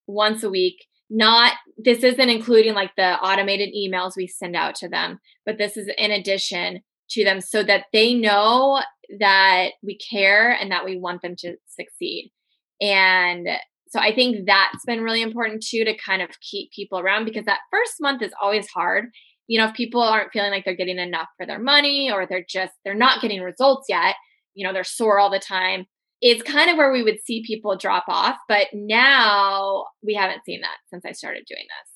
once 0.08 0.44
a 0.44 0.50
week. 0.50 0.76
Not 1.10 1.54
this 1.78 2.04
isn't 2.04 2.30
including 2.30 2.74
like 2.74 2.92
the 2.98 3.18
automated 3.20 3.70
emails 3.74 4.18
we 4.18 4.28
send 4.28 4.58
out 4.58 4.76
to 4.76 4.90
them, 4.90 5.20
but 5.46 5.58
this 5.58 5.78
is 5.78 5.90
in 5.98 6.12
addition 6.12 6.82
to 7.12 7.24
them 7.24 7.40
so 7.40 7.64
that 7.64 7.86
they 7.94 8.14
know 8.14 8.82
that 9.20 9.70
we 9.82 9.98
care 10.00 10.52
and 10.52 10.72
that 10.72 10.84
we 10.84 10.98
want 10.98 11.22
them 11.22 11.36
to 11.38 11.56
succeed. 11.68 12.34
And 12.82 13.48
so 13.96 14.02
I 14.02 14.14
think 14.14 14.46
that's 14.46 14.84
been 14.86 15.04
really 15.04 15.22
important 15.22 15.64
too 15.66 15.86
to 15.86 15.96
kind 15.96 16.22
of 16.22 16.30
keep 16.42 16.70
people 16.74 17.00
around 17.00 17.24
because 17.24 17.46
that 17.46 17.62
first 17.72 17.94
month 18.02 18.22
is 18.22 18.34
always 18.42 18.68
hard. 18.68 19.06
You 19.48 19.58
know, 19.58 19.68
if 19.68 19.74
people 19.74 20.02
aren't 20.02 20.34
feeling 20.34 20.52
like 20.52 20.66
they're 20.66 20.76
getting 20.76 21.00
enough 21.00 21.30
for 21.38 21.46
their 21.46 21.60
money 21.60 22.12
or 22.12 22.28
they're 22.28 22.46
just 22.48 22.74
they're 22.84 22.94
not 22.94 23.22
getting 23.22 23.42
results 23.42 23.86
yet, 23.88 24.16
you 24.54 24.68
know, 24.68 24.74
they're 24.74 24.84
sore 24.84 25.18
all 25.18 25.30
the 25.30 25.40
time. 25.40 25.86
It's 26.20 26.44
kind 26.44 26.70
of 26.70 26.76
where 26.76 26.92
we 26.92 27.04
would 27.04 27.20
see 27.24 27.42
people 27.48 27.78
drop 27.78 28.04
off, 28.10 28.36
but 28.50 28.68
now 28.74 29.86
we 30.06 30.14
haven't 30.14 30.44
seen 30.46 30.60
that 30.60 30.76
since 30.90 31.06
I 31.06 31.14
started 31.14 31.46
doing 31.48 31.64
this. 31.64 31.95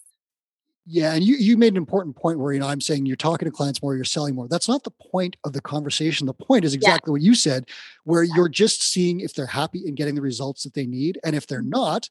Yeah, 0.91 1.13
and 1.13 1.23
you 1.23 1.35
you 1.35 1.55
made 1.55 1.73
an 1.73 1.77
important 1.77 2.15
point 2.15 2.39
where 2.39 2.51
you 2.51 2.59
know 2.59 2.65
I'm 2.65 2.81
saying 2.81 3.05
you're 3.05 3.15
talking 3.15 3.45
to 3.45 3.51
clients 3.51 3.79
more, 3.83 3.95
you're 3.95 4.03
selling 4.03 4.33
more. 4.33 4.47
That's 4.47 4.67
not 4.67 4.83
the 4.83 4.89
point 5.11 5.37
of 5.43 5.53
the 5.53 5.61
conversation. 5.61 6.25
The 6.25 6.33
point 6.33 6.65
is 6.65 6.73
exactly 6.73 7.11
yeah. 7.11 7.13
what 7.13 7.21
you 7.21 7.35
said, 7.35 7.65
where 8.05 8.23
yeah. 8.23 8.33
you're 8.35 8.49
just 8.49 8.81
seeing 8.81 9.19
if 9.19 9.35
they're 9.35 9.45
happy 9.45 9.85
and 9.85 9.95
getting 9.95 10.15
the 10.15 10.21
results 10.23 10.63
that 10.63 10.73
they 10.73 10.87
need, 10.87 11.19
and 11.23 11.35
if 11.35 11.45
they're 11.45 11.61
not, 11.61 12.09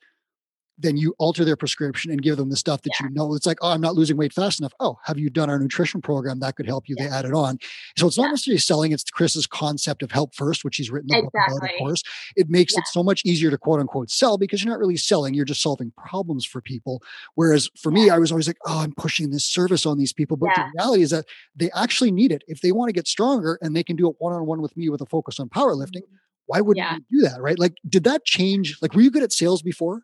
then 0.79 0.97
you 0.97 1.15
alter 1.19 1.45
their 1.45 1.57
prescription 1.57 2.11
and 2.13 2.23
give 2.23 2.37
them 2.37 2.51
the 2.51 2.57
stuff 2.57 2.83
that 2.83 2.93
yeah. 3.01 3.09
you 3.09 3.15
know. 3.15 3.35
It's 3.35 3.47
like, 3.47 3.59
oh, 3.63 3.73
I'm 3.73 3.81
not 3.81 3.95
losing 3.95 4.17
weight 4.17 4.33
fast 4.33 4.61
enough. 4.61 4.73
Oh, 4.79 4.97
have 5.05 5.19
you 5.19 5.29
done 5.29 5.51
our 5.51 5.59
nutrition 5.59 6.01
program? 6.01 6.39
That 6.39 6.55
could 6.55 6.67
help 6.67 6.89
you. 6.89 6.95
Yeah. 6.97 7.09
They 7.09 7.15
add 7.15 7.25
it 7.25 7.35
on. 7.35 7.59
So 7.97 8.07
it's 8.07 8.17
not 8.17 8.25
yeah. 8.25 8.31
necessarily 8.31 8.59
selling. 8.59 8.93
It's 8.93 9.05
Chris's 9.05 9.47
concept 9.47 10.03
of 10.03 10.13
help 10.13 10.35
first, 10.35 10.65
which 10.65 10.77
he's 10.77 10.91
written 10.91 11.11
exactly. 11.13 11.31
about, 11.35 11.65
of 11.65 11.71
course. 11.79 12.03
It 12.37 12.49
makes 12.49 12.77
it 12.77 12.85
so 12.87 13.03
much 13.03 13.23
easier 13.25 13.51
to 13.51 13.59
quote 13.59 13.81
unquote 13.81 14.11
sell 14.11 14.39
because 14.39 14.63
you're 14.63 14.73
not 14.73 14.79
really 14.79 14.97
selling. 14.97 15.35
You're 15.35 15.45
just 15.45 15.63
solving 15.63 15.93
problems 15.97 16.45
for 16.47 16.61
people. 16.61 17.03
Whereas 17.35 17.69
for 17.77 17.91
me, 17.91 18.09
I 18.11 18.19
was 18.19 18.31
always 18.31 18.47
like, 18.47 18.59
oh, 18.67 18.81
I'm 18.81 18.93
pushing 18.93 19.31
this 19.31 19.45
service 19.45 19.85
on 19.85 19.99
these 19.99 20.13
people. 20.13 20.37
But 20.37 20.51
the 20.55 20.71
reality 20.77 21.03
is 21.03 21.11
that 21.11 21.27
they 21.57 21.71
actually 21.75 22.13
need 22.13 22.31
it. 22.31 22.45
If 22.47 22.61
they 22.61 22.73
want 22.73 22.89
to 22.89 22.93
get 22.93 23.09
stronger 23.09 23.59
and 23.63 23.75
they 23.75 23.83
can 23.83 23.97
do 23.97 24.09
it 24.09 24.17
one-on-one 24.19 24.63
with 24.63 24.77
me 24.77 24.89
with 24.89 25.01
a 25.01 25.07
focus 25.07 25.41
on 25.41 25.49
powerlifting, 25.49 26.03
mm-hmm. 26.03 26.17
why 26.47 26.61
wouldn't 26.61 26.87
you 27.11 27.21
do 27.21 27.29
that? 27.29 27.41
Right. 27.43 27.59
Like, 27.59 27.75
did 27.89 28.05
that 28.05 28.25
change? 28.25 28.79
Like, 28.81 28.95
were 28.95 29.03
you 29.03 29.11
good 29.11 29.25
at 29.25 29.33
sales 29.33 29.63
before? 29.63 30.03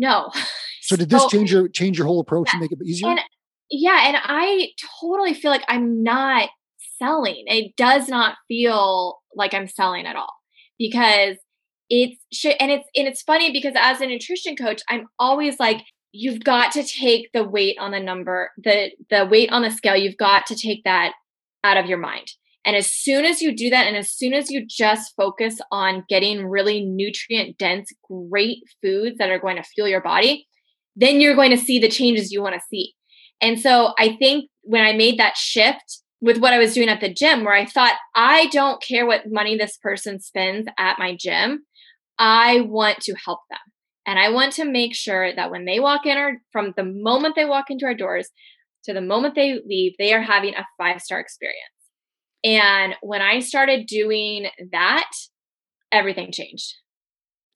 No. 0.00 0.30
So 0.80 0.96
did 0.96 1.10
this 1.10 1.22
so, 1.22 1.28
change 1.28 1.52
your 1.52 1.68
change 1.68 1.98
your 1.98 2.06
whole 2.06 2.20
approach 2.20 2.48
yeah. 2.48 2.52
and 2.54 2.60
make 2.62 2.72
it 2.72 2.78
easier? 2.84 3.10
And, 3.10 3.20
yeah, 3.70 4.08
and 4.08 4.16
I 4.20 4.70
totally 5.00 5.34
feel 5.34 5.50
like 5.50 5.64
I'm 5.68 6.02
not 6.02 6.48
selling. 6.98 7.44
It 7.46 7.76
does 7.76 8.08
not 8.08 8.36
feel 8.48 9.20
like 9.36 9.54
I'm 9.54 9.68
selling 9.68 10.06
at 10.06 10.16
all 10.16 10.34
because 10.78 11.36
it's 11.90 12.18
and 12.58 12.70
it's 12.70 12.88
and 12.96 13.06
it's 13.06 13.22
funny 13.22 13.52
because 13.52 13.74
as 13.76 14.00
a 14.00 14.06
nutrition 14.06 14.56
coach, 14.56 14.82
I'm 14.88 15.06
always 15.18 15.60
like 15.60 15.82
you've 16.12 16.42
got 16.42 16.72
to 16.72 16.82
take 16.82 17.30
the 17.32 17.44
weight 17.44 17.76
on 17.78 17.92
the 17.92 18.00
number, 18.00 18.50
the 18.56 18.90
the 19.10 19.26
weight 19.26 19.52
on 19.52 19.62
the 19.62 19.70
scale, 19.70 19.96
you've 19.96 20.16
got 20.16 20.46
to 20.46 20.56
take 20.56 20.82
that 20.84 21.12
out 21.62 21.76
of 21.76 21.86
your 21.86 21.98
mind. 21.98 22.32
And 22.64 22.76
as 22.76 22.90
soon 22.90 23.24
as 23.24 23.40
you 23.40 23.56
do 23.56 23.70
that, 23.70 23.86
and 23.86 23.96
as 23.96 24.12
soon 24.12 24.34
as 24.34 24.50
you 24.50 24.66
just 24.68 25.14
focus 25.16 25.58
on 25.72 26.04
getting 26.08 26.46
really 26.46 26.84
nutrient 26.84 27.56
dense, 27.56 27.90
great 28.08 28.58
foods 28.82 29.16
that 29.18 29.30
are 29.30 29.38
going 29.38 29.56
to 29.56 29.62
fuel 29.62 29.88
your 29.88 30.02
body, 30.02 30.46
then 30.94 31.20
you're 31.20 31.34
going 31.34 31.50
to 31.50 31.56
see 31.56 31.78
the 31.78 31.88
changes 31.88 32.30
you 32.30 32.42
want 32.42 32.54
to 32.54 32.60
see. 32.68 32.92
And 33.40 33.58
so 33.58 33.94
I 33.98 34.16
think 34.16 34.50
when 34.62 34.84
I 34.84 34.92
made 34.92 35.18
that 35.18 35.36
shift 35.36 36.02
with 36.20 36.38
what 36.38 36.52
I 36.52 36.58
was 36.58 36.74
doing 36.74 36.90
at 36.90 37.00
the 37.00 37.12
gym, 37.12 37.44
where 37.44 37.54
I 37.54 37.64
thought, 37.64 37.94
I 38.14 38.46
don't 38.48 38.82
care 38.82 39.06
what 39.06 39.22
money 39.26 39.56
this 39.56 39.78
person 39.82 40.20
spends 40.20 40.68
at 40.78 40.98
my 40.98 41.16
gym, 41.18 41.64
I 42.18 42.60
want 42.60 43.00
to 43.00 43.14
help 43.24 43.40
them. 43.48 43.58
And 44.06 44.18
I 44.18 44.28
want 44.28 44.52
to 44.54 44.64
make 44.64 44.94
sure 44.94 45.34
that 45.34 45.50
when 45.50 45.64
they 45.64 45.80
walk 45.80 46.04
in, 46.04 46.18
or 46.18 46.42
from 46.52 46.74
the 46.76 46.84
moment 46.84 47.36
they 47.36 47.46
walk 47.46 47.66
into 47.70 47.86
our 47.86 47.94
doors 47.94 48.28
to 48.84 48.92
the 48.92 49.00
moment 49.00 49.34
they 49.34 49.58
leave, 49.66 49.92
they 49.98 50.12
are 50.12 50.22
having 50.22 50.54
a 50.54 50.66
five 50.76 51.00
star 51.00 51.20
experience. 51.20 51.79
And 52.42 52.94
when 53.02 53.22
I 53.22 53.40
started 53.40 53.86
doing 53.86 54.48
that, 54.72 55.10
everything 55.92 56.32
changed. 56.32 56.74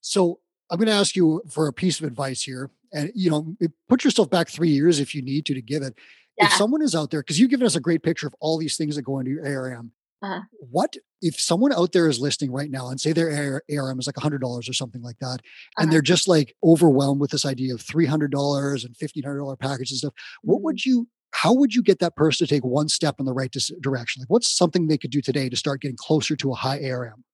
So 0.00 0.40
I'm 0.70 0.78
going 0.78 0.88
to 0.88 0.92
ask 0.92 1.16
you 1.16 1.42
for 1.50 1.66
a 1.66 1.72
piece 1.72 1.98
of 2.00 2.06
advice 2.06 2.42
here. 2.42 2.70
And, 2.92 3.10
you 3.14 3.30
know, 3.30 3.56
put 3.88 4.04
yourself 4.04 4.30
back 4.30 4.48
three 4.48 4.68
years 4.68 5.00
if 5.00 5.14
you 5.14 5.22
need 5.22 5.46
to 5.46 5.54
to 5.54 5.62
give 5.62 5.82
it. 5.82 5.94
Yeah. 6.38 6.46
If 6.46 6.52
someone 6.52 6.82
is 6.82 6.94
out 6.94 7.10
there, 7.10 7.20
because 7.20 7.40
you've 7.40 7.50
given 7.50 7.66
us 7.66 7.76
a 7.76 7.80
great 7.80 8.02
picture 8.02 8.26
of 8.26 8.34
all 8.40 8.58
these 8.58 8.76
things 8.76 8.96
that 8.96 9.02
go 9.02 9.18
into 9.18 9.32
your 9.32 9.46
ARM, 9.46 9.92
uh-huh. 10.22 10.40
what 10.58 10.96
if 11.20 11.40
someone 11.40 11.72
out 11.72 11.92
there 11.92 12.08
is 12.08 12.20
listening 12.20 12.52
right 12.52 12.70
now 12.70 12.88
and 12.88 13.00
say 13.00 13.12
their 13.12 13.62
ARM 13.70 13.98
is 13.98 14.06
like 14.06 14.16
$100 14.16 14.42
or 14.42 14.72
something 14.72 15.02
like 15.02 15.18
that, 15.20 15.40
and 15.78 15.86
uh-huh. 15.86 15.90
they're 15.90 16.02
just 16.02 16.28
like 16.28 16.54
overwhelmed 16.62 17.20
with 17.20 17.30
this 17.30 17.44
idea 17.44 17.74
of 17.74 17.80
$300 17.80 18.84
and 18.84 18.94
$1,500 18.96 19.58
packages 19.58 19.92
and 19.92 19.98
stuff, 19.98 20.12
mm-hmm. 20.12 20.50
what 20.50 20.62
would 20.62 20.84
you 20.84 21.08
how 21.34 21.52
would 21.52 21.74
you 21.74 21.82
get 21.82 21.98
that 21.98 22.14
person 22.14 22.46
to 22.46 22.54
take 22.54 22.64
one 22.64 22.88
step 22.88 23.16
in 23.18 23.26
the 23.26 23.32
right 23.32 23.54
direction? 23.80 24.22
Like, 24.22 24.30
what's 24.30 24.48
something 24.48 24.86
they 24.86 24.96
could 24.96 25.10
do 25.10 25.20
today 25.20 25.48
to 25.48 25.56
start 25.56 25.80
getting 25.80 25.96
closer 25.96 26.36
to 26.36 26.52
a 26.52 26.54
high 26.54 26.80
ARM? 26.88 27.24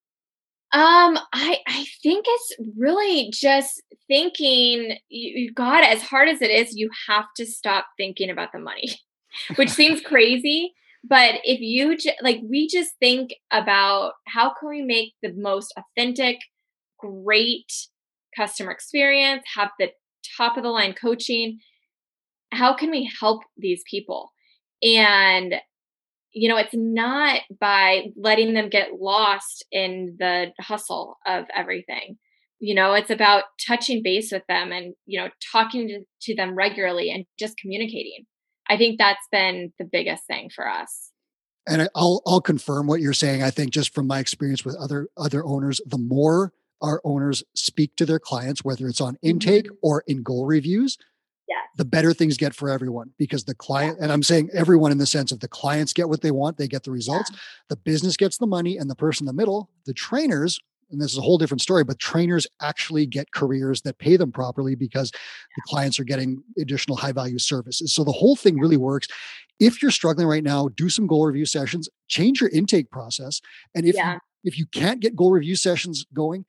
Um, 0.72 1.18
I 1.32 1.58
I 1.66 1.84
think 2.02 2.24
it's 2.28 2.56
really 2.76 3.30
just 3.32 3.82
thinking. 4.08 4.96
You, 5.08 5.44
you 5.44 5.52
got 5.52 5.84
as 5.84 6.02
hard 6.02 6.28
as 6.28 6.40
it 6.40 6.50
is, 6.50 6.74
you 6.74 6.88
have 7.08 7.26
to 7.36 7.44
stop 7.44 7.86
thinking 7.98 8.30
about 8.30 8.52
the 8.52 8.58
money, 8.58 8.98
which 9.56 9.68
seems 9.68 10.00
crazy. 10.04 10.72
But 11.04 11.36
if 11.44 11.60
you 11.60 11.96
j- 11.96 12.16
like, 12.22 12.40
we 12.42 12.68
just 12.68 12.92
think 13.00 13.34
about 13.50 14.12
how 14.26 14.54
can 14.58 14.68
we 14.68 14.82
make 14.82 15.14
the 15.22 15.32
most 15.34 15.74
authentic, 15.76 16.38
great 16.98 17.72
customer 18.36 18.70
experience, 18.70 19.42
have 19.56 19.70
the 19.78 19.90
top 20.36 20.56
of 20.56 20.62
the 20.62 20.68
line 20.70 20.94
coaching, 20.94 21.58
how 22.52 22.74
can 22.74 22.90
we 22.90 23.10
help 23.20 23.42
these 23.56 23.82
people? 23.88 24.32
And 24.82 25.54
you 26.32 26.48
know, 26.48 26.56
it's 26.56 26.74
not 26.74 27.40
by 27.60 28.06
letting 28.16 28.54
them 28.54 28.68
get 28.68 29.00
lost 29.00 29.64
in 29.72 30.16
the 30.18 30.52
hustle 30.60 31.18
of 31.26 31.46
everything. 31.54 32.18
You 32.60 32.74
know, 32.74 32.92
it's 32.92 33.10
about 33.10 33.44
touching 33.66 34.02
base 34.02 34.30
with 34.30 34.42
them 34.48 34.70
and, 34.70 34.94
you 35.06 35.20
know, 35.20 35.28
talking 35.50 35.88
to, 35.88 36.00
to 36.22 36.36
them 36.36 36.54
regularly 36.54 37.10
and 37.10 37.24
just 37.38 37.56
communicating. 37.58 38.26
I 38.68 38.76
think 38.76 38.98
that's 38.98 39.26
been 39.32 39.72
the 39.78 39.88
biggest 39.90 40.26
thing 40.26 40.50
for 40.54 40.68
us. 40.68 41.10
And 41.66 41.88
I'll 41.94 42.22
I'll 42.26 42.40
confirm 42.40 42.86
what 42.86 43.00
you're 43.00 43.12
saying. 43.12 43.42
I 43.42 43.50
think 43.50 43.70
just 43.72 43.94
from 43.94 44.06
my 44.06 44.18
experience 44.18 44.64
with 44.64 44.76
other 44.76 45.08
other 45.16 45.44
owners, 45.44 45.80
the 45.86 45.98
more 45.98 46.52
our 46.80 47.00
owners 47.04 47.44
speak 47.54 47.96
to 47.96 48.06
their 48.06 48.18
clients, 48.18 48.64
whether 48.64 48.88
it's 48.88 49.00
on 49.00 49.18
intake 49.22 49.66
mm-hmm. 49.66 49.74
or 49.82 50.02
in 50.06 50.22
goal 50.22 50.46
reviews, 50.46 50.96
the 51.76 51.84
better 51.84 52.12
things 52.12 52.36
get 52.36 52.54
for 52.54 52.68
everyone 52.68 53.10
because 53.18 53.44
the 53.44 53.54
client, 53.54 53.98
and 54.00 54.12
I'm 54.12 54.22
saying 54.22 54.50
everyone 54.52 54.92
in 54.92 54.98
the 54.98 55.06
sense 55.06 55.32
of 55.32 55.40
the 55.40 55.48
clients 55.48 55.92
get 55.92 56.08
what 56.08 56.20
they 56.20 56.30
want, 56.30 56.58
they 56.58 56.68
get 56.68 56.84
the 56.84 56.90
results, 56.90 57.30
yeah. 57.32 57.38
the 57.68 57.76
business 57.76 58.16
gets 58.16 58.38
the 58.38 58.46
money, 58.46 58.76
and 58.76 58.90
the 58.90 58.94
person 58.94 59.24
in 59.24 59.26
the 59.26 59.40
middle, 59.40 59.70
the 59.86 59.94
trainers, 59.94 60.58
and 60.90 61.00
this 61.00 61.12
is 61.12 61.18
a 61.18 61.22
whole 61.22 61.38
different 61.38 61.60
story, 61.60 61.84
but 61.84 61.98
trainers 61.98 62.46
actually 62.60 63.06
get 63.06 63.32
careers 63.32 63.82
that 63.82 63.98
pay 63.98 64.16
them 64.16 64.32
properly 64.32 64.74
because 64.74 65.10
the 65.10 65.62
clients 65.66 65.98
are 66.00 66.04
getting 66.04 66.42
additional 66.58 66.96
high 66.96 67.12
value 67.12 67.38
services. 67.38 67.94
So 67.94 68.04
the 68.04 68.12
whole 68.12 68.36
thing 68.36 68.58
really 68.58 68.76
works. 68.76 69.06
If 69.60 69.82
you're 69.82 69.90
struggling 69.90 70.26
right 70.26 70.42
now, 70.42 70.68
do 70.68 70.88
some 70.88 71.06
goal 71.06 71.26
review 71.26 71.46
sessions, 71.46 71.88
change 72.08 72.40
your 72.40 72.50
intake 72.50 72.90
process. 72.90 73.40
And 73.74 73.86
if 73.86 73.94
yeah. 73.94 74.14
you, 74.14 74.20
if 74.44 74.58
you 74.58 74.66
can't 74.66 75.00
get 75.00 75.14
goal 75.14 75.30
review 75.30 75.54
sessions 75.54 76.04
going, 76.12 76.44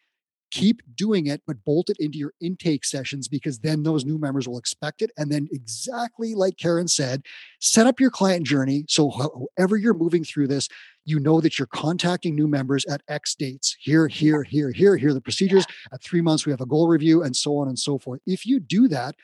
keep 0.51 0.81
doing 0.95 1.27
it, 1.27 1.41
but 1.47 1.63
bolt 1.63 1.89
it 1.89 1.97
into 1.99 2.17
your 2.17 2.33
intake 2.41 2.85
sessions 2.85 3.27
because 3.27 3.59
then 3.59 3.83
those 3.83 4.05
new 4.05 4.17
members 4.17 4.47
will 4.47 4.57
expect 4.57 5.01
it. 5.01 5.11
And 5.17 5.31
then, 5.31 5.47
exactly 5.51 6.35
like 6.35 6.57
Karen 6.57 6.87
said, 6.87 7.23
set 7.59 7.87
up 7.87 7.99
your 7.99 8.11
client 8.11 8.45
journey. 8.45 8.85
So, 8.87 9.09
however 9.09 9.77
you're 9.77 9.93
moving 9.93 10.23
through 10.23 10.47
this, 10.47 10.67
you 11.05 11.19
know 11.19 11.41
that 11.41 11.57
you're 11.57 11.67
contacting 11.67 12.35
new 12.35 12.47
members 12.47 12.85
at 12.85 13.01
X 13.07 13.33
dates 13.35 13.75
here, 13.79 14.07
here, 14.07 14.43
here, 14.43 14.71
here, 14.71 14.95
here, 14.97 15.13
the 15.13 15.21
procedures. 15.21 15.65
At 15.91 16.03
three 16.03 16.21
months, 16.21 16.45
we 16.45 16.51
have 16.51 16.61
a 16.61 16.65
goal 16.65 16.87
review 16.87 17.23
and 17.23 17.35
so 17.35 17.57
on 17.57 17.67
and 17.67 17.79
so 17.79 17.97
forth. 17.97 18.21
If 18.27 18.45
you 18.45 18.59
do 18.59 18.87
that, 18.89 19.15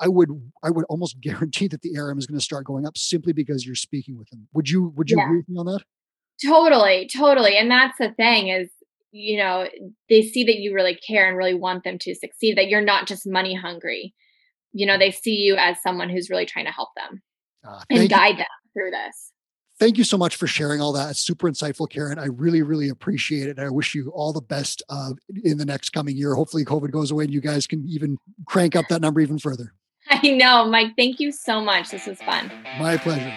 I 0.00 0.08
would 0.08 0.30
I 0.62 0.70
would 0.70 0.86
almost 0.88 1.20
guarantee 1.20 1.68
that 1.68 1.82
the 1.82 1.96
ARM 1.98 2.18
is 2.18 2.26
going 2.26 2.38
to 2.38 2.44
start 2.44 2.64
going 2.64 2.86
up 2.86 2.96
simply 2.96 3.32
because 3.32 3.66
you're 3.66 3.74
speaking 3.74 4.18
with 4.18 4.30
them. 4.30 4.48
Would 4.54 4.68
you 4.68 4.92
would 4.96 5.10
you 5.10 5.18
yeah. 5.18 5.24
agree 5.24 5.36
with 5.38 5.48
me 5.48 5.58
on 5.58 5.66
that? 5.66 5.82
Totally, 6.42 7.08
totally. 7.14 7.58
And 7.58 7.70
that's 7.70 7.98
the 7.98 8.12
thing 8.12 8.48
is 8.48 8.70
you 9.12 9.38
know, 9.38 9.66
they 10.08 10.22
see 10.22 10.44
that 10.44 10.58
you 10.58 10.74
really 10.74 10.94
care 10.96 11.28
and 11.28 11.36
really 11.36 11.54
want 11.54 11.84
them 11.84 11.98
to 11.98 12.14
succeed, 12.14 12.56
that 12.56 12.68
you're 12.68 12.80
not 12.80 13.06
just 13.06 13.26
money 13.26 13.54
hungry. 13.54 14.14
You 14.72 14.86
know, 14.86 14.98
they 14.98 15.10
see 15.10 15.34
you 15.34 15.56
as 15.56 15.82
someone 15.82 16.08
who's 16.08 16.30
really 16.30 16.46
trying 16.46 16.66
to 16.66 16.70
help 16.70 16.90
them 16.96 17.22
uh, 17.66 17.82
and 17.90 18.08
guide 18.08 18.32
you. 18.32 18.36
them 18.38 18.46
through 18.72 18.90
this. 18.90 19.32
Thank 19.80 19.96
you 19.96 20.04
so 20.04 20.18
much 20.18 20.36
for 20.36 20.46
sharing 20.46 20.80
all 20.80 20.92
that. 20.92 21.10
It's 21.10 21.20
super 21.20 21.50
insightful, 21.50 21.88
Karen. 21.88 22.18
I 22.18 22.26
really, 22.26 22.60
really 22.62 22.90
appreciate 22.90 23.48
it. 23.48 23.58
I 23.58 23.70
wish 23.70 23.94
you 23.94 24.10
all 24.10 24.32
the 24.32 24.42
best 24.42 24.82
uh, 24.90 25.12
in 25.42 25.56
the 25.56 25.64
next 25.64 25.90
coming 25.90 26.16
year. 26.16 26.34
Hopefully, 26.34 26.66
COVID 26.66 26.90
goes 26.90 27.10
away 27.10 27.24
and 27.24 27.32
you 27.32 27.40
guys 27.40 27.66
can 27.66 27.84
even 27.88 28.18
crank 28.46 28.76
up 28.76 28.84
that 28.90 29.00
number 29.00 29.20
even 29.20 29.38
further. 29.38 29.72
I 30.10 30.30
know, 30.30 30.66
Mike. 30.66 30.92
Thank 30.98 31.18
you 31.18 31.32
so 31.32 31.62
much. 31.62 31.90
This 31.90 32.06
was 32.06 32.20
fun. 32.20 32.52
My 32.78 32.98
pleasure. 32.98 33.32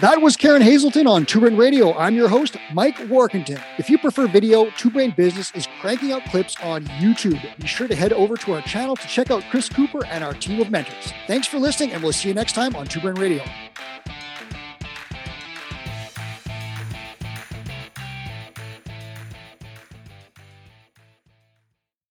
That 0.00 0.20
was 0.20 0.36
Karen 0.36 0.60
Hazelton 0.60 1.06
on 1.06 1.24
Two 1.24 1.38
Brain 1.38 1.56
Radio. 1.56 1.96
I'm 1.96 2.16
your 2.16 2.28
host, 2.28 2.56
Mike 2.72 2.96
Warkentin. 2.96 3.62
If 3.78 3.88
you 3.88 3.96
prefer 3.96 4.26
video, 4.26 4.68
Two 4.70 4.90
Brain 4.90 5.14
Business 5.16 5.52
is 5.54 5.68
cranking 5.80 6.10
out 6.10 6.24
clips 6.24 6.56
on 6.64 6.84
YouTube. 6.86 7.40
Be 7.58 7.66
sure 7.68 7.86
to 7.86 7.94
head 7.94 8.12
over 8.12 8.36
to 8.38 8.54
our 8.54 8.62
channel 8.62 8.96
to 8.96 9.06
check 9.06 9.30
out 9.30 9.44
Chris 9.50 9.68
Cooper 9.68 10.04
and 10.06 10.24
our 10.24 10.34
team 10.34 10.60
of 10.60 10.68
mentors. 10.68 11.12
Thanks 11.28 11.46
for 11.46 11.60
listening, 11.60 11.92
and 11.92 12.02
we'll 12.02 12.12
see 12.12 12.26
you 12.26 12.34
next 12.34 12.54
time 12.54 12.74
on 12.74 12.86
Two 12.86 13.00
Brain 13.00 13.14
Radio. 13.14 13.44